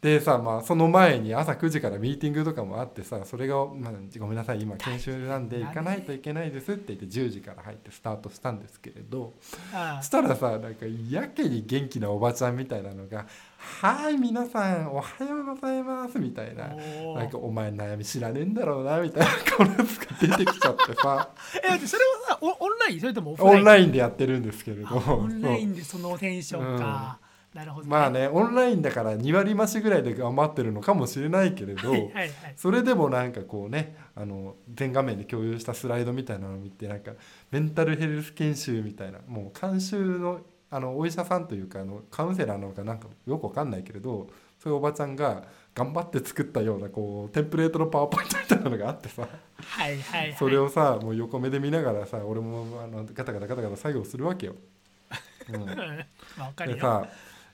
[0.02, 9.32] でさまあその前に朝9時からミーティングとかもあってさそれが、まあ、ごめんなさい今研修なんで行かないといけないですって言って10時から入ってスタートしたんですけれど
[9.72, 13.26] あそしたらさなんかやけに元気なおばちゃんみたいなのが
[13.58, 16.68] 「はい皆さんおはようございます」みたいな。
[17.16, 21.30] なんかお前悩み知らねえんだろうなみたいな このやつが出てきちゃってさ。
[21.64, 23.00] えそれはさオオンライン？
[23.00, 23.64] それともオン？
[23.64, 24.88] ラインでやってるんですけれど。
[24.88, 27.18] あオンラインでそのテンションか、
[27.56, 32.30] なるほど、まあねオンラインだから2割増しぐらいで頑張ってるのかもしれないけれど、はいはいはい。
[32.54, 37.12] それでもなんかこうねあの全画面で共有したスライドみたいなのを見てなんか
[37.50, 40.40] メンタルヘルス研修みたいなもう監修の
[40.70, 44.28] あのお医者さんというかあのカウンセラーなのかなんかよくわかんないけれど
[44.58, 45.44] そういうおばちゃんが
[45.74, 49.22] 頑張って作ったようなこうテンプレートのパワーポイントみたいなのがあってさ。
[49.22, 50.36] はいはいはい。
[50.36, 54.56] それをさもう横目で見ながらさ俺もあのガタガタガタガタ作業するわけよ。
[55.50, 55.66] うん。
[56.56, 56.76] かるよ。
[56.76, 57.08] でさ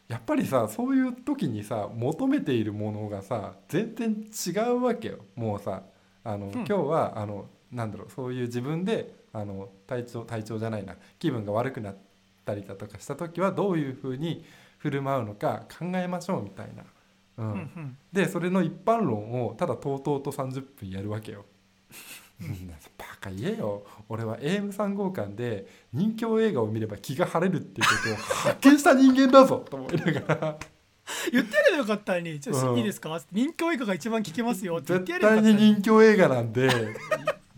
[0.09, 4.11] やっぱりさそういう時にさ求めているものがさ全然
[4.47, 5.83] 違うわけよもうさ
[6.25, 11.97] あの、ん今日はあのなんだろうそういう自分であの体調体調じゃないな気分が悪くなっ
[12.45, 14.45] たりだとかした時はどういうふうに
[14.79, 16.85] 振る舞うのか考えましょうみたいな。
[17.39, 21.47] うんうんうんでそれの一般論をただとうとうと30分やるわけよ。
[22.41, 22.69] うん
[22.99, 23.85] バカ言えよ。
[24.09, 30.59] 俺は AM3 号館で人気映画を見れば気が晴れるっていうことを発見した人間だぞと思いながら。
[31.31, 32.79] 言ってやればよかったのに「ちょっとうん。
[32.79, 36.69] いいですか?」人気映画が一番聞けますよって絶対にに人気映画なんで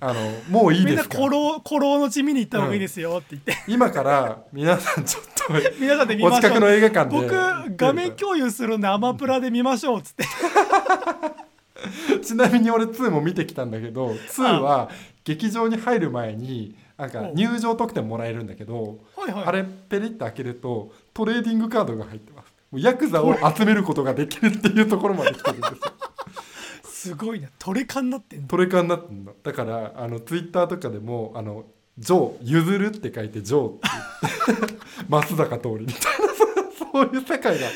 [0.00, 0.20] あの
[0.50, 1.18] もういいみんなですか？
[1.18, 5.24] ら古老古老の地見に行った方がいいですよって言って、今から皆さんちょっ
[5.78, 6.68] 皆さんで見ましょう。
[6.70, 7.22] 映画館で。
[7.22, 10.24] 僕画面共有するんでアマプラで見ましょうっつって
[12.22, 14.90] ちなみに俺2も見てきたんだけど2は
[15.24, 19.44] 劇場に入る前になんか入場特典もらえるんだけどはいはい。
[19.46, 22.52] あれペリッと開けるとトレーディングカードが入ってます。
[22.70, 25.76] もうヤクザを集めることができるっていうところまで来てるんですよ。
[26.84, 27.48] すごいな。
[27.58, 28.48] トレカになってんの。
[28.48, 29.32] トレカになってんの。
[29.42, 31.64] だからあのツイッターとかでもあの
[31.98, 33.80] ジョー譲るって書いてジョーって
[34.46, 34.74] 言って
[35.08, 36.33] 松坂桃李みたいな
[36.94, 37.66] そういう世界が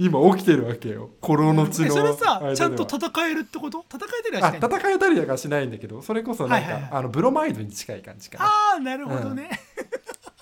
[0.00, 1.10] 今起きてるわけよ。
[1.22, 3.84] 古老の地のえそれさちゃんと戦えるってこと？
[3.88, 6.90] 戦えたりはあしないの戦えたりだからしないんだけどそれこそなんか、はいはいはい。
[6.90, 8.46] あのブロマイドに近い感じかな。
[8.46, 9.48] ああなるほどね、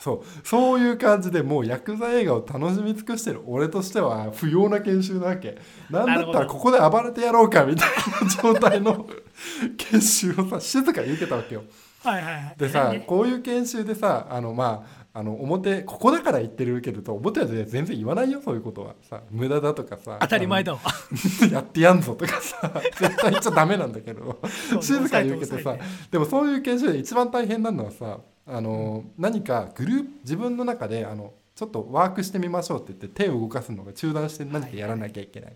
[0.00, 0.48] そう。
[0.48, 5.58] そういう感じでもうヤクザ映画を楽しみ尽くしてる俺としては不要な研修なわけ。
[5.90, 7.88] なんだったらここで暴れてやろうかみたい
[8.22, 9.06] な状態の
[9.76, 11.64] 研修をさ静かに受けたわけよ。
[12.02, 12.54] はいはいはい。
[12.56, 13.02] でさ何？
[13.02, 18.94] こういう研修でさあのまああの表ここだから言ってるけれど表は全然言わないよそういうことは。
[19.02, 20.80] さ無駄だとかさ当たり前だわ。
[21.52, 24.40] やってやんぞとかさ 絶対言っちゃダメなんだけど
[24.80, 25.76] 静かに受けてさ
[26.10, 35.54] でもそういう研修で一番大変なのはさあの、何かグループ自分の中であのちょっとワークしてみましょうって言って手を動かすのが中断して何かやらなきゃいけないっ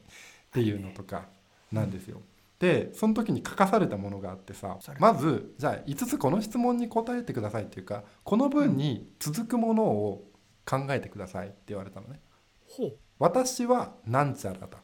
[0.52, 1.26] ていうのとか
[1.72, 2.20] なんですよ。
[2.58, 10.24] でその時に書かされたものがあってさまずじゃあ5つこの質問に答えてくださいっていうかこの文に続くものを
[10.64, 12.20] 考えてくださいって言われたのね。
[12.66, 12.96] ほう。
[13.18, 14.78] 私はなんちゃらだ。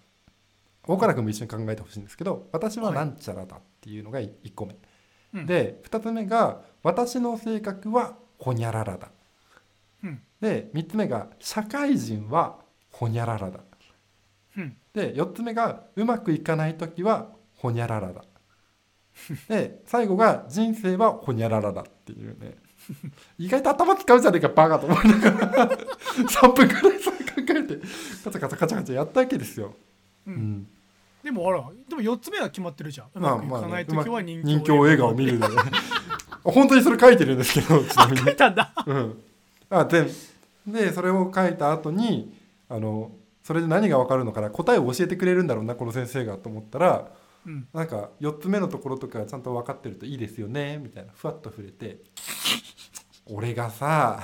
[0.86, 4.76] 大倉君も一緒に考えてほしいんですけど私はなんちゃらだっていうのが1個目、
[5.34, 5.46] うん。
[5.46, 9.08] で2つ目が私の性格はほにゃららだ。
[10.04, 10.22] うん。
[10.40, 12.58] で3つ目が社会人は
[12.90, 13.60] ほにゃららだ。
[14.56, 14.76] うん。
[14.92, 17.30] で4つ目がうまくいかない時は
[17.62, 18.24] ほにゃららだ。
[19.48, 22.56] で最後が人生はほにゃららだっていうね。
[23.38, 25.68] 意外と頭使うじゃねえかバカと思いながら。
[25.68, 27.76] 3分くらいさ考えて
[28.24, 29.74] カチャカチャカチャカチャやったわけですよ。
[30.26, 30.34] うん。
[30.34, 30.68] うん。
[31.22, 33.06] でもあらでも4つ目は決まってるじゃん。
[33.14, 35.46] うまくいかない時は人人気映画を見るで。
[36.42, 38.18] 本当にそれ書いてるんですけどちなみに。
[38.18, 38.72] 書いたんだ。
[38.84, 39.22] うん、
[39.70, 40.08] あで
[40.66, 42.34] でそれを書いた後に
[42.68, 43.12] あの
[43.44, 47.08] それで何が分かるのかな答えを教えてくれるんだろうなこの先生がと思ったら
[47.47, 47.68] うん。
[47.72, 51.12] なんか4つ目のところとかちゃんと分かってるといいですよねみたいな。
[51.14, 52.03] ふわっと触れて
[53.26, 54.20] 俺がさ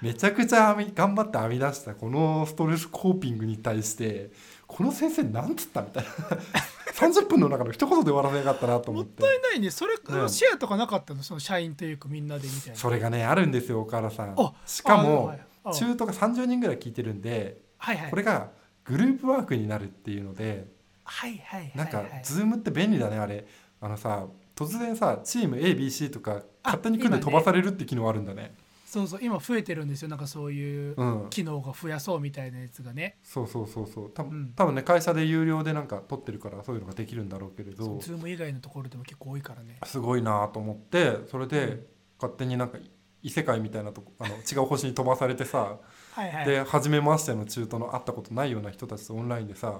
[0.00, 4.30] めちゃくちゃ編み頑張って編み出したこのストレスコーピングに対して
[4.66, 6.10] この先生なんつったみたいな。
[6.96, 9.70] 30分の中の一言で終わらせなかったなと思っもってたいないね。
[9.70, 10.30] それ、うん。
[10.30, 11.22] シェアとかなかったの？
[11.22, 12.74] その社員というかみんなでみたいな。
[12.76, 14.34] それがねあるんですよ岡原さん。
[14.38, 15.34] あしかも
[15.74, 18.10] 中途が30人ぐらい聞いてるんではいはい。
[18.10, 18.50] これが
[18.84, 20.68] グループワークになるっていうので
[21.06, 23.46] はいはいはいなんかはい Zoomって便利だねあれ。
[23.80, 28.54] あのさ突然さチーム ABC とかあ勝手に組んで飛ばされるって機能あるんだね。
[28.86, 30.08] そうそう今増えてるんですよ。
[30.08, 34.10] なんかそういううん機能が増やそうみたいなやつがね、そうそうそうそう。
[34.10, 34.52] 多分,、うん。
[34.54, 37.98] 多分ね会社で有料でなんか取ってるからそういうのができるんだろうけれど。
[37.98, 39.78] Zoom以外のところでも結構多いからね。
[39.84, 41.86] すごいなと思ってそれでうん。
[42.18, 42.78] 勝手になんか
[43.22, 45.78] 異世界みたいなとこあの違う星に飛ばされてさ
[46.12, 46.46] はいはい。
[46.46, 49.76] で初めましての中東の会ったことないような人たちとオンラインでさうん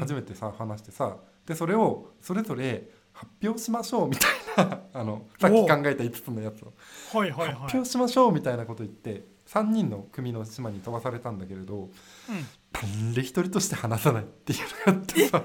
[0.00, 1.16] 初めてさ話してさ
[1.46, 6.72] でそれをそれぞれ発表しましょうみたいな あのさっき考えた5つのやつを。
[7.16, 7.54] はいはいはい。
[7.54, 11.90] 発表しましょうみたいなこと言って3人の組の島に飛ばされたんだけれどうん。
[13.12, 15.42] 誰一人として話さないっていうのがあってさ。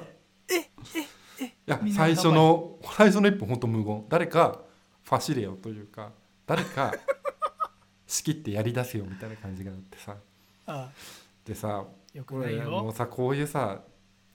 [1.34, 4.06] いや最初の最初の一歩本当無言。
[4.10, 4.62] 誰か
[5.04, 6.12] ファシレよというか
[6.46, 6.94] 誰か
[8.06, 10.18] 仕切ってやり出せよみたいな感じがあってさ。
[10.66, 10.89] あ
[11.46, 13.82] でさよくない俺もうよさこういうさ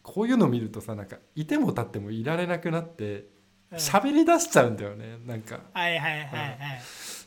[0.07, 3.27] こういうの見るとさなんかいても立ってもいられなくなって
[3.73, 3.77] うん。
[3.79, 5.59] 喋り出しちゃうんだよねなんか。
[5.73, 6.59] はいはいはいはい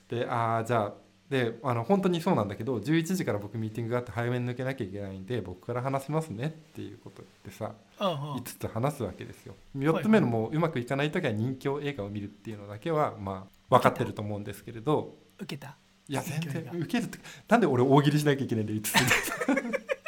[0.07, 0.93] でああじゃあ
[1.29, 8.15] であの本当にそうなんだけど11時から僕ミーティングがあって早めに抜けなきゃいけないんで僕から話しますねっていうことでさうんうん。
[8.37, 9.55] 5つ話すわけですよ。
[9.77, 15.17] 4つ目のもううまくいかない時は人気映画を見るっていうのだけはまあ分かってると思うんですけれど。
[15.37, 15.75] 受けた。
[16.07, 19.98] いや全然受けるってなんで俺大喜利しなきゃいけないんだよ5つ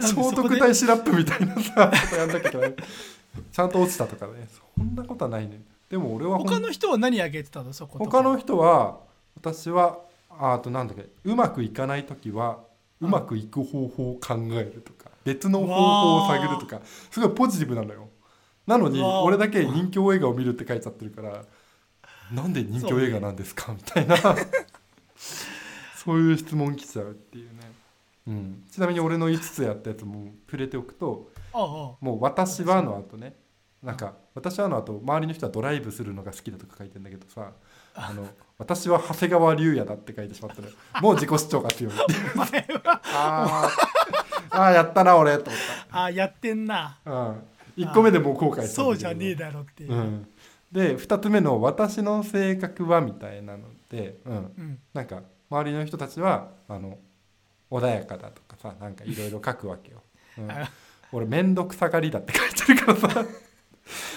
[0.00, 2.74] 聖徳太子ラップみたいなさことやんなきゃいけない。
[3.52, 4.48] ちゃんと落ちたとかね。
[4.76, 5.60] そんなことはないね。
[5.90, 7.72] でも俺は他の人は何あげてたの？
[7.72, 9.00] そこ他の人は
[9.36, 9.98] 私は
[10.30, 12.60] ああとなんだっけうまくいかない時は
[13.00, 18.08] うまくいく方法を考えるとか別の方法を探るとかすごいポジティブなのよ。
[18.66, 21.44] なのに俺だけ人気映画を見るって書いちゃってるから
[22.32, 23.72] なんで人気映画なんですか？
[23.72, 24.16] みたいな。
[26.04, 27.60] そういう質問来ちゃうっていうね、
[28.26, 31.64] うん、ちなみに俺の5つやったやつも触れておくとああ。
[32.00, 33.36] もう「私は」の後ね
[33.82, 37.52] なんか「私は」の後周りの人はドライブするのが好きだとか書いてんだけどさ
[37.94, 38.26] あの
[38.58, 40.74] 私は長谷川龍也だって書いてしまったのよ。
[41.00, 41.92] もう自己主張が強い。
[41.92, 42.46] っていうお前
[42.84, 43.00] は。
[43.14, 46.98] あーあーやったな俺と思っあやってんな。
[47.04, 47.42] た、うん、
[47.76, 49.92] 1個目でもう後悔したんだけどそうじゃねえだろっていう。
[49.92, 50.28] う、ん、
[50.72, 54.78] で2つ目の「私の性格は」みたいなので、うん、うん。
[54.92, 56.98] なんか周りの人たちはあの
[57.70, 60.02] 穏やかだとかさなんかいろいろ書くわけよ、
[60.38, 60.50] うん。
[60.50, 60.70] あ
[61.12, 63.26] 俺面倒くさがりだって書いてるからさ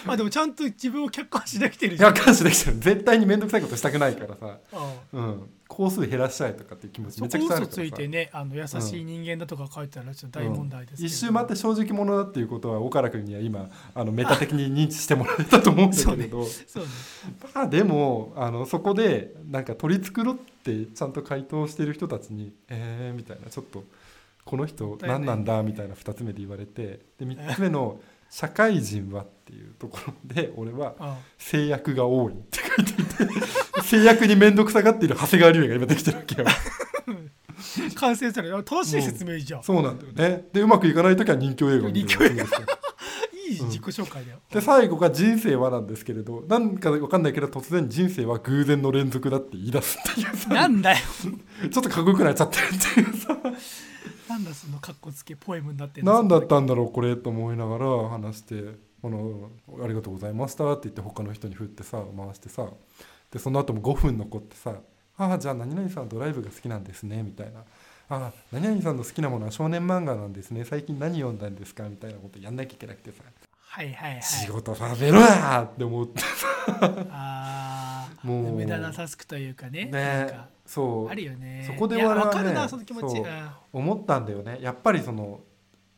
[0.06, 2.16] まあでもちゃんと自分を客観視できてるじゃん。
[2.16, 2.78] いや感謝できてる。
[2.78, 7.96] 絶対に面倒くさいことしたくないからさ、あうん、工数減らしたいとかっていう気持ちめちゃくちゃある嘘からさ。
[7.96, 16.90] ついてねあの優しい人間だとか書いてたらちょっと大問題ですけど、一周待って正直者だっていうことは岡原君には今あのメタ的に認知してもらえたと思うんだけれど、そうね。
[17.54, 23.50] まあでもあのそこでなんか取り繕ってちゃんと回答してる人たちに「えー」みたいな。
[23.50, 23.84] ちょっと
[24.46, 27.02] この人何なんだみたいな2つ目で言われて。
[27.20, 36.48] で3つ目の「社会人は」っていうところで俺はあ制約が多いって書いていて制約に面倒くさがっている長谷川龍也が今できてるわけよ。
[37.96, 40.48] 完成された正しい説明じゃん、そうなんだよね。
[40.54, 42.60] でうまくいかない時は人気映画を見るわけですよ。
[43.50, 50.50] いい自己紹介だよ、で最後が人生はなんですけれどなんかわかんないけど突然人生は偶然の連続だって言い出すっていうさ。
[50.50, 50.98] なんだよ。
[51.72, 53.38] ちょっとかっこよくなっちゃってるっていうさ
[54.30, 59.50] なんだそのカッコつけポエムになって何だったんだろうこれと思いながら話してこの
[59.84, 62.68] 「ありがとうございました」って言って他の人に振ってさ回してさ
[63.32, 64.76] でその後も5分残ってさ
[65.18, 67.62] 「ああじゃあ何々さんはドライブが好きなんですね」みたいな
[68.10, 73.24] 「ああ何々さんの好きなものは少年漫画なんですね最近何読んだんですか?」みたいなことやんなきゃいけなくてさ。
[73.70, 74.24] はいはいはい。
[74.24, 76.22] 仕事させろやって思って
[77.12, 78.56] ああもう。
[78.56, 80.28] 無駄なタスクというかねね。
[80.32, 81.10] かそう。
[81.10, 81.64] あるよね。
[81.66, 82.68] そこで俺はね。
[82.70, 83.24] その気持ち。
[83.74, 84.60] 思ったんだよね。
[84.62, 85.42] やっぱりその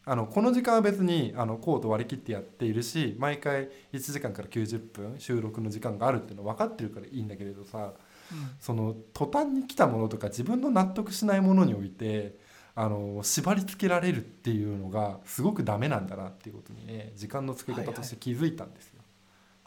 [0.05, 7.93] あのこの時間は別にあのコート割り切ってやっているし毎回1時間から90分収録の時間があるっていうの分かってるからいいんだけれどさ
[8.32, 8.49] うん。
[8.59, 12.38] その途端に来たものとか自分の納得しないものにおいて
[12.76, 18.89] あの縛り付けられるっていうのがすごくダメなんだなっていうことにね時間の付け方として気づいたんですよ。
[18.89, 18.89] ああは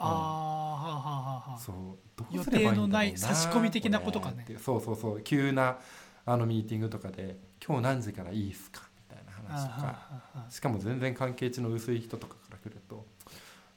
[0.09, 1.77] あはあはあはあそう
[2.17, 4.47] どうすればいいんだろうな予定のない差し込み的なことかね。
[4.59, 5.23] そうそうそう。
[5.23, 5.79] 急な
[6.25, 10.23] あのミーティングとかで「今日何時からいいっすか?」みたいな話とか。
[10.49, 13.07] しかも全然関係値の薄い人とかから来ると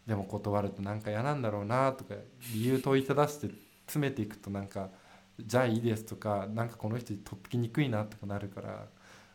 [0.05, 2.15] でも断るとなんか嫌なんだろうなとか
[2.53, 3.49] 理由問いただして
[3.85, 4.89] 詰めていくとなんか
[5.39, 8.87] 「じゃあいいです」とかなんかこの人にとっつきにくいなとかなるから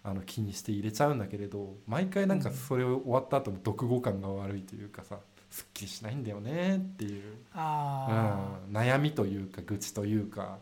[0.02, 5.18] あの気にして入れちゃうんだけれど毎回なんかそれを終わった後も読後感が悪いというかさ
[5.50, 7.22] すっきりしないんだよねっていう、
[7.54, 10.58] あうん、悩みというか愚痴というか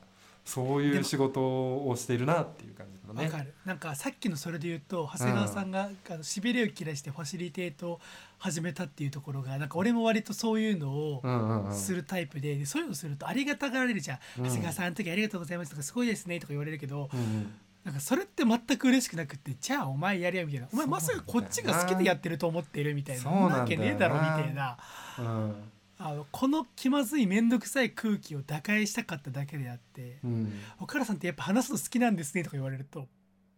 [0.49, 3.28] そういう仕事をしているなっていう感じだね。
[3.28, 3.53] かる。
[3.66, 8.01] なんかさっきのそれで言うと長谷川さんがあのしびれを切らしてファシリテートを
[8.39, 14.45] 始めたっていうところがなんか俺も割とそういうのをするタイプででそういうのするとありがたがられるじゃん「うん。
[14.45, 17.53] 長谷川さんあの時ありがとうございます」とか「すごいですね」とか言われるけどうんうん
[17.89, 20.68] なんかそれって全く嬉しくなくってじゃあお前やりやみたいな。
[20.70, 23.22] お前まさかこっちが好きでやってると思ってるみたいな。
[23.24, 24.76] なわけねえだろみたいな。
[25.18, 25.55] うん。
[25.97, 33.09] あのこの気まずい面倒くさい空気を打開したかっただけであってうん「岡田さんってやっぱ話すの好きなんですね」とか言われると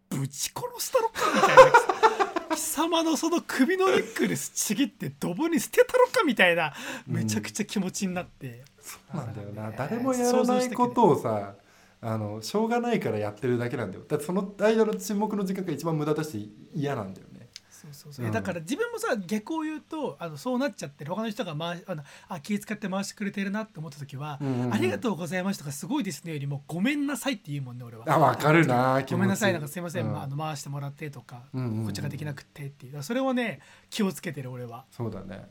[0.08, 2.56] ぶち殺したろかみたいな。
[2.56, 6.72] 貴様のその首のネックレスちぎってドブに捨てたろかみたいな。
[7.06, 9.70] めちゃくちゃ気持ちになって、そうなんだよな。
[9.70, 11.54] 誰もやらないことをさ
[12.02, 14.04] あのしょうがないからやってるだけなんだよ。
[14.08, 17.48] だってその間の沈黙の時間が一番無駄だし嫌なんだよね。
[17.70, 18.26] そうそうそう。
[18.26, 18.32] うん。
[18.32, 24.74] だから自分もさ逆を言うとあのそうなっちゃってる他の人が回しあのあ気遣って回してくれてるなって思った時は、うんうんうん。
[24.74, 28.04] ありがとうございましたとかすごいですねよりもごめんなさいって言うもんね俺は。
[28.08, 30.12] あわかるなごめんなさいなんかすいません、うん。
[30.12, 31.84] まあ、あの回してもらってとか、うんうんうん。
[31.84, 33.02] こっちができなくてっていう。
[33.02, 34.86] それをね気をつけてる俺は。
[34.90, 35.48] そうだね。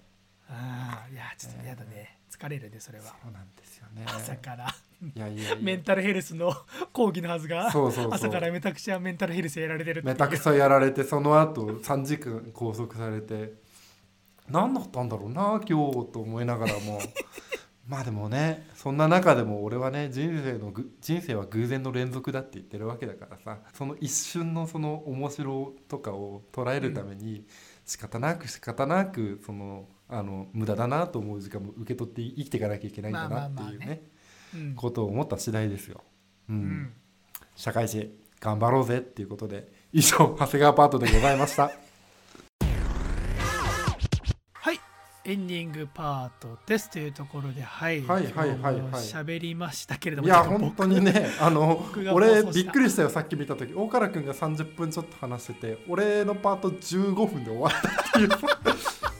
[0.49, 3.05] ああいやちょっと嫌だね、疲れるねそれは。
[3.05, 4.03] そうなんですよね。
[4.07, 6.53] 朝からいやいや メンタルヘルスの
[6.91, 8.13] 講義のはずがそうそうそう。
[8.13, 13.69] 朝からめちゃくちゃメンタルヘルスやられてるめたくさやられてその後3時間拘束されて。
[14.51, 16.99] 何だったんだろうな今日と思いながらも。
[17.87, 23.59] まあでもねそんな中でも俺はね人生のぐ人生は偶然の連続だって言ってるわけだからさ。
[23.73, 27.45] その一瞬のその面白とかを捉えるために
[27.85, 33.85] 仕方なく仕方なくそのあの無駄だなと思う時間も受け取って生きていかなきゃいけないんだなっていうまあまあまあね。
[33.85, 34.18] ねうん
[34.75, 36.01] ことを思った次第ですよ。
[36.49, 36.55] うん。
[36.55, 36.93] うん。
[37.55, 41.71] 社会人頑張ろうぜっていうことで以上長谷川パートでございました。
[44.53, 44.79] はい。
[45.25, 48.01] エンディングパートですというところではい。
[48.01, 48.83] はいはいはいはい。
[48.93, 53.73] 喋りましたけれどもいや本当にね あの俺びっくりしたよさっき見た時。
[53.73, 58.29] 大原君が30分ちょっと話してて俺のパート15分で終わったっていう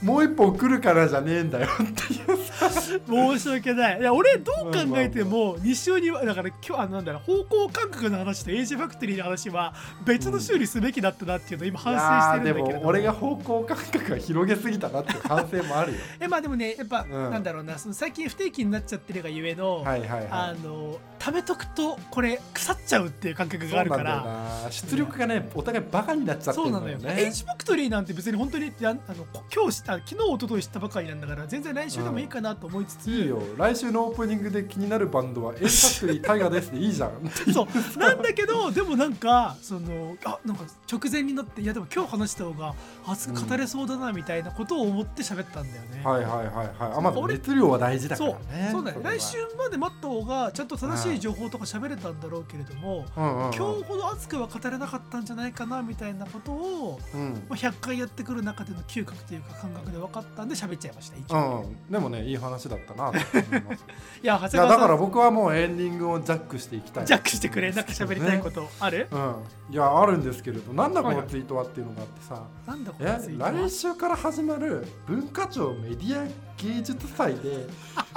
[0.04, 4.00] もう一本来るからじゃねえんだよっていう申し訳ない。
[4.00, 15.98] いや俺どう考えても2週にはだから今日あのなんだろう方向感覚の話と Age Factoryの話は別の週にすべきだったなっていうのを今反省してるんだけれどいやーでも俺が方向感覚が広げすぎたなっていう反省もあるよ。
[16.20, 20.28] え まあでもねやっぱ、うんなんだろうなその最近不定期になっちゃってるがゆえの、はいはいはい。
[20.30, 24.68] あの貯めとくとこれ腐っちゃうっていう感覚があるから。
[24.70, 27.14] 出力がねお互いバカになっちゃってそうなのるんだよ。
[27.14, 33.42] よね Age Factory なんて別に本当にやあのこ今日知った昨日一昨日知ったばかりなんだから全然来週でもいいかなと思いつつ、いいよ。
[33.58, 36.72] 来週のオープニングで気になるバンドはエイジファクトリータイガーです。
[36.72, 37.10] でいいじゃん。
[37.52, 37.98] そう。
[37.98, 42.74] なんだけどでもなんかそのあなんか直前になっていやでも今日話した方が
[43.06, 46.02] 熱く語れそうだなみたいなことを思って喋ったんだよね。
[46.02, 46.98] はいはいはいはい。
[46.98, 48.84] あまず俺熱量は大事だかそうらねそう。
[48.84, 48.98] だよ。
[49.00, 49.10] れは。
[49.12, 57.42] 来週まで待った方がちゃんと正しい情報とか喋れたんだろうけれども、今日ほど熱くは語れなかったんじゃないかなみたいなことを、うん。
[57.48, 63.84] まあ、100回やってくる中での嗅覚というか感覚で分かったんで喋っちゃいました一う応、ん、でもねいい話だったなと思います。
[64.22, 67.06] いやだから僕はもうエンディングをジャックしていきたい。
[67.06, 69.34] ジャックしてくれなんか喋りたいことある、うん。
[69.70, 73.52] いやあるんですけれどなんだこのツイートはっていうのがあってさ、なんだこえのツイートは？
[73.52, 76.26] 来週から始まる文化庁メディア
[76.62, 77.66] 芸術祭で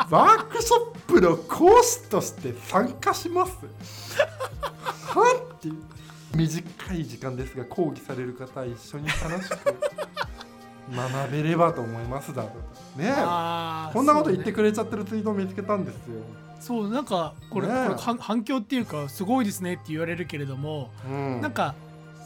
[0.09, 3.53] ワークショップの講師として参加します。
[5.07, 5.69] はって
[6.35, 9.55] 短い時間ですが講義される方一緒に楽しく
[10.91, 12.49] 学べればと思いますだと。
[12.97, 13.13] ね
[13.93, 16.21] こんなこと言ってくれちゃってるツイートを見つけたんですよ。
[16.59, 17.87] そうなんかこれ,、ねえ。
[17.87, 21.75] これ反反響っていうかすごいですねって言われるけれども、うん、なんか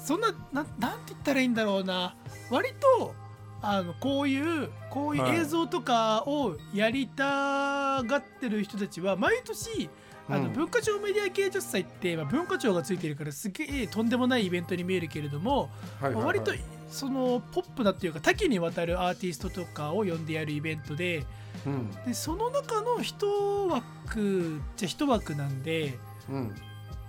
[0.03, 2.15] そんなななんて言ったらいいんだろうな。
[2.49, 3.13] 割と
[3.61, 5.37] あのこういうこういうはい。
[5.37, 9.89] 映像とかをやりたがってる人たちは毎年
[10.29, 10.53] あのうん。
[10.53, 15.69] 文化庁メディア芸術祭って、まあ、文化庁がついてるからすげえとんでもないイベントに見えるけれども、
[16.01, 16.25] はいはいはい。
[16.25, 16.51] 割と
[16.89, 21.25] そのポップなっていうか多岐にわたるアーティストとかを呼んでやるイベントで
[21.65, 21.91] うん。
[22.05, 25.97] でその中の一枠じゃ一枠なんで
[26.29, 26.55] うん。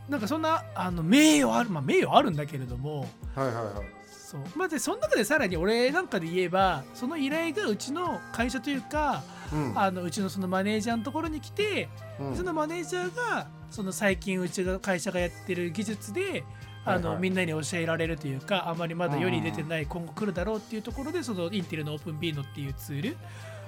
[0.09, 3.98] なんかそんなあの名誉あるまあ名誉あるんだけれどもはいはいはい
[4.29, 4.41] そう。
[4.55, 9.73] まあでその中でさらに俺なんかで言えばその依頼がうちの会社というかうん。
[9.79, 11.89] あのうちのそのマネージャーのところに来て、
[12.21, 12.37] うん。
[12.37, 16.45] そのマネージャーがその最近うちが会社がやってる技術で
[16.85, 17.15] あの、はい。
[17.15, 23.17] はいみんなに教えられるというかあまりまだ世に出てない今後来るだろうっていうところでそのインテルのオープンビーノっていうツール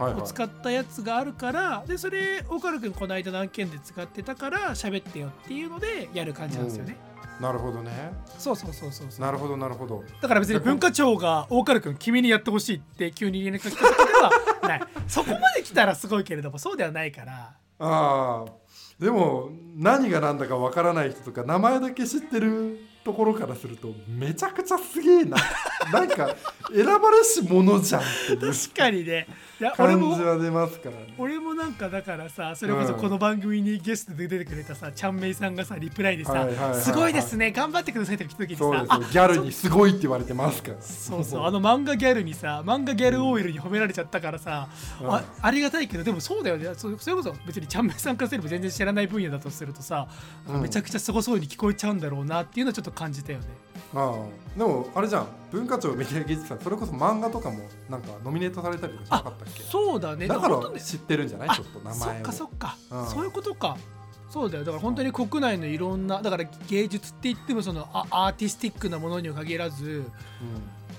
[0.06, 6.96] を使ったやつがあるからでそれ岡野君この間の案件で使ってたから喋ってよっていうのでやる感じなんですよね。
[7.40, 8.12] なるほどね。
[8.38, 9.20] そうそうそうそうそう。
[9.20, 10.04] なるほどなるほど。
[10.20, 14.30] だから別に文化庁が大原君君にやってほしいって急に連絡が来たとかでは
[14.68, 14.82] ない。
[15.08, 17.54] そこまで来たらすごいけれどもそうではないから。
[17.78, 18.52] ああ。
[19.02, 25.38] でも何が何だかわからない人とか名前だけ知ってるところからするとめちゃくちゃすげえな。
[25.90, 26.36] なんか
[26.74, 28.02] 選ばれし者じゃん
[28.38, 29.26] 確かにね。
[29.26, 31.14] いや俺感もじは出ますからね。
[31.18, 39.26] 俺もなんかだからさそれこそこの番組にゲストで出てくれたさちゃんめいさんがさリプライでさはいはいはいはい「すごいですね頑張ってください」って来た時にそうさあですよ。
[39.26, 40.80] ギャルにすごいって言われてますから。
[40.80, 41.44] そうそう。
[41.44, 44.68] あの漫画ギャルにさ漫画ギャル OL に褒められちゃったからさ、
[45.00, 45.14] うん。
[45.14, 46.66] あありがたいけどでもそうだよね。
[46.74, 50.06] そそれこそ別にちゃんめいさんからすれば全然知らない分野だとするとさ、
[50.48, 50.62] うん。
[50.62, 53.46] めちゃくちゃすごそうに聞こえちゃうんだろうなっていうのはちょっと感じたよね
[53.94, 55.26] ああでもあれじゃん。
[55.50, 59.62] 文化庁メディア芸術祭それこそ漫画とかもなんかノミネートされたりとかしなかったっけ？
[59.64, 60.28] そうだね。
[60.28, 61.48] だから知ってるんじゃない？
[61.48, 63.06] あちょっと名そっかそっか、うん。
[63.06, 63.76] そういうことか。
[64.28, 64.64] そうだよ。
[64.64, 70.04] だから本当に国内のいろんなだから芸術って言ってもそのあアーティスティックなものには限らず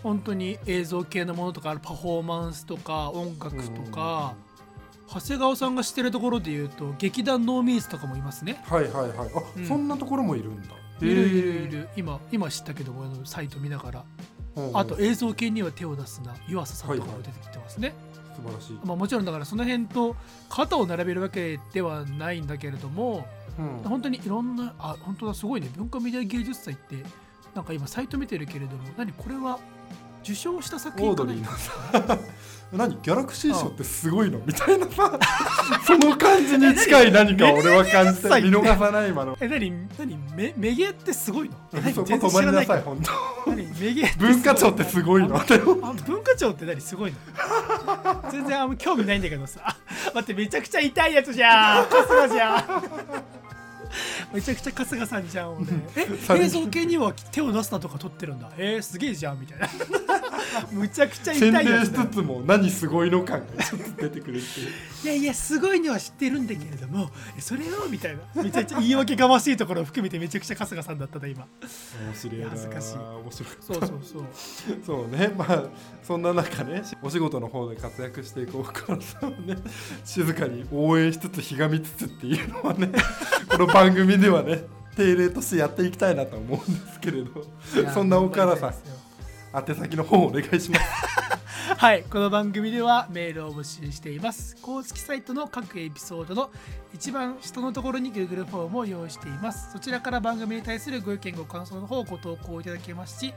[0.04, 4.34] 本当に映像系のものとかパフォーマンスとか音楽とか、
[5.08, 8.62] 長谷川さんが知ってるところで言うと劇団ノーミーズとかもいますね。
[8.66, 9.30] はいはいはい。
[9.34, 9.66] あ、うん。
[9.66, 10.70] そんなところもいるんだ
[11.06, 14.06] いるいるいへる今今知ったけどあのサイト見ながら。
[14.56, 16.36] えうんあと映像系には手を出すな。
[16.46, 17.94] 湯浅さんとかも出てきてますね、
[18.36, 20.18] 素晴らしい、まあ、もちろんだからその辺と
[20.50, 23.26] 肩を並べるわけではないんだけれども
[23.58, 23.90] うん。
[23.90, 25.70] 本当にいろんなあ本当だすごいね。
[25.78, 26.98] 文化メディア芸術祭って
[27.56, 29.58] なんか今サイト見てるけれども何これは
[30.24, 31.32] 受賞した作オ品かな？
[31.32, 32.20] ードリーのさ
[32.72, 32.98] 何？
[33.02, 34.40] ギャラクシー賞ってすごいの？
[34.46, 34.86] みたいな。
[34.88, 35.20] さ
[35.86, 37.12] その感じに近い。
[37.12, 39.38] 何かを俺は感じて見逃さない今の。
[39.42, 39.72] え何？
[39.98, 40.18] 何？
[40.36, 41.56] メメゲってすごいの？
[41.94, 43.50] そこ止まりなさい本当。
[43.52, 43.68] 何？
[43.80, 45.38] メゲ文化庁ってすごいの？
[45.38, 46.80] 文化庁って何？
[46.80, 47.18] すごいの？
[48.32, 49.62] 全然あんま興味ないんだけどさ。
[49.66, 49.76] あ
[50.16, 51.86] 待ってめちゃくちゃ痛いやつじゃん。
[51.92, 53.41] 春日じゃん
[54.34, 55.66] めちゃくちゃ春日さんじゃん俺。
[56.18, 58.50] さえ映像系には手を出すなとか撮ってるんだ。
[58.58, 59.70] えー、すげえじゃんみたいな。
[60.72, 62.02] むちゃくちゃ痛いやつだ。
[62.02, 64.70] よつつも何すごいの感がちょっと出てくるっていう。
[65.04, 68.44] いやいやすごいのは知ってるんだけれどもそれをみたいな。
[68.44, 71.48] めちゃくちゃ言い訳がましいところを含めてめちゃくちゃ春日さんだったな今。
[72.06, 72.50] 面白いな。
[72.50, 72.98] 恥ずかしい。
[72.98, 74.24] 面白いそうそうそう。
[74.86, 75.32] そうね。
[75.38, 75.64] まあ
[76.04, 79.56] そんな中ねお仕事の方で活躍していく岡原さんをね
[80.04, 82.92] 静かに応援しつつひがみつつっていうのはね
[83.50, 84.64] この番組ではね
[84.96, 87.46] 定例としてやっていきたいなと思うんですけれど
[87.94, 88.74] そんな岡原さん
[89.54, 90.82] 宛先の方お願いします
[91.78, 94.56] はい、この番組ではメールを募集しています。
[94.62, 96.52] 公式サイトの各エピソードの
[96.94, 99.72] 一番下のところに Google フォームを用意しています。
[99.72, 103.34] そちらから番組に対するご意見、ご感想の方をご投稿いただけますし、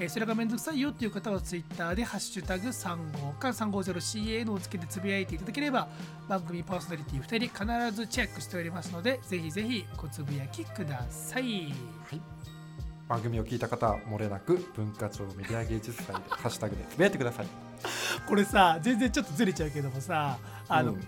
[0.00, 5.88] えーそれがめんどくさいよという方は Twitter で「ハッシュタグ #350 か 350CA をつけてつぶやいていただければ
[6.26, 11.74] 番組パーソナリティ2人必ずチェックしておりますのでぜひぜひごつぶやきください。
[13.08, 17.46] 番組を聞いた方は漏れなく文化庁メディア芸術祭でハッシュタグでつぶやいてください。
[18.26, 20.38] これさ全然ちょっとずれちゃうけどもさ
[20.68, 21.00] あの、うん。
[21.00, 21.06] し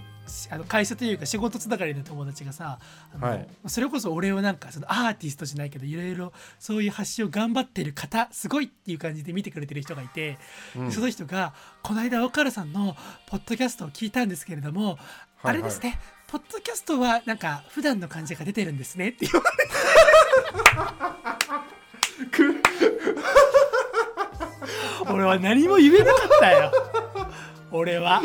[0.50, 2.78] あの会社というか仕事つながりの友達がさ
[3.20, 3.46] はい。
[3.66, 10.38] それこそ俺をなんかそのアーティストじゃないけどいろいろそういう発信を頑張ってる方すごいっていう感じで見てくれてる人がいて、
[10.76, 10.92] うん。
[10.92, 12.96] その人が「この間岡原さんの
[13.26, 14.98] ポッドキャストを聞いたんですけれども、はい。
[15.44, 19.72] あれですねポッドキャストはなんか普段の感じが出てるんですね」って言われて。
[25.12, 26.72] 俺は何も言えなかったよ。
[27.70, 28.22] 俺は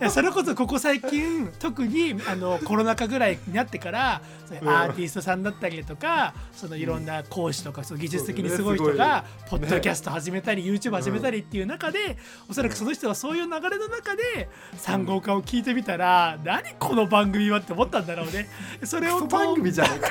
[0.00, 4.22] いやそれこそここ最近特にあのコロナ禍ぐらいになってから
[4.62, 12.16] アーティストさんだったりだとか、そのいろんな講師とかその技術的にすごい人がポッドキャスト始めたり、YouTube 始めたりっていう中で、
[12.48, 18.48] おそらくその人はそういう流れの中で3号化を聞いてみたら、何この番組はって思ったんだろうね。
[18.84, 20.08] それをクソ番組じゃねえか。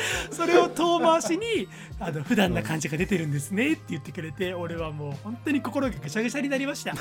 [0.30, 1.68] それを遠回しに
[2.02, 6.92] あの普段な感じが出てるんですねって言ってくれて俺はもう本当に心がぐしゃぐしゃになりました。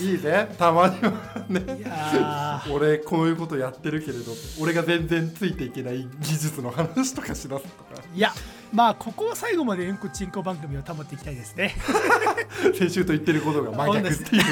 [0.00, 0.54] いいね。
[0.56, 2.70] たまにはね。
[2.72, 8.00] 俺こういうことやってるけれど俺が全然ついていけない技術の話とかしだすとか。
[8.14, 8.32] いや
[8.72, 11.74] まあここは最後までうんこちんこ番組を保っていきたいですね。
[12.78, 14.42] 先週と言ってることが真逆っていう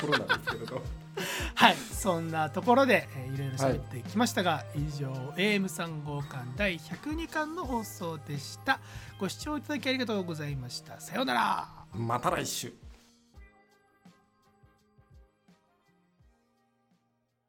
[0.00, 0.82] ところなんですけれど
[1.54, 8.80] はいそんなところで、えー、いろいろ喋ってきましたが、以上 AM3 号館第102巻の放送でした。
[9.18, 11.00] ご視聴いただきありがとうございました。
[11.00, 11.68] さようなら。
[11.94, 12.87] また来週。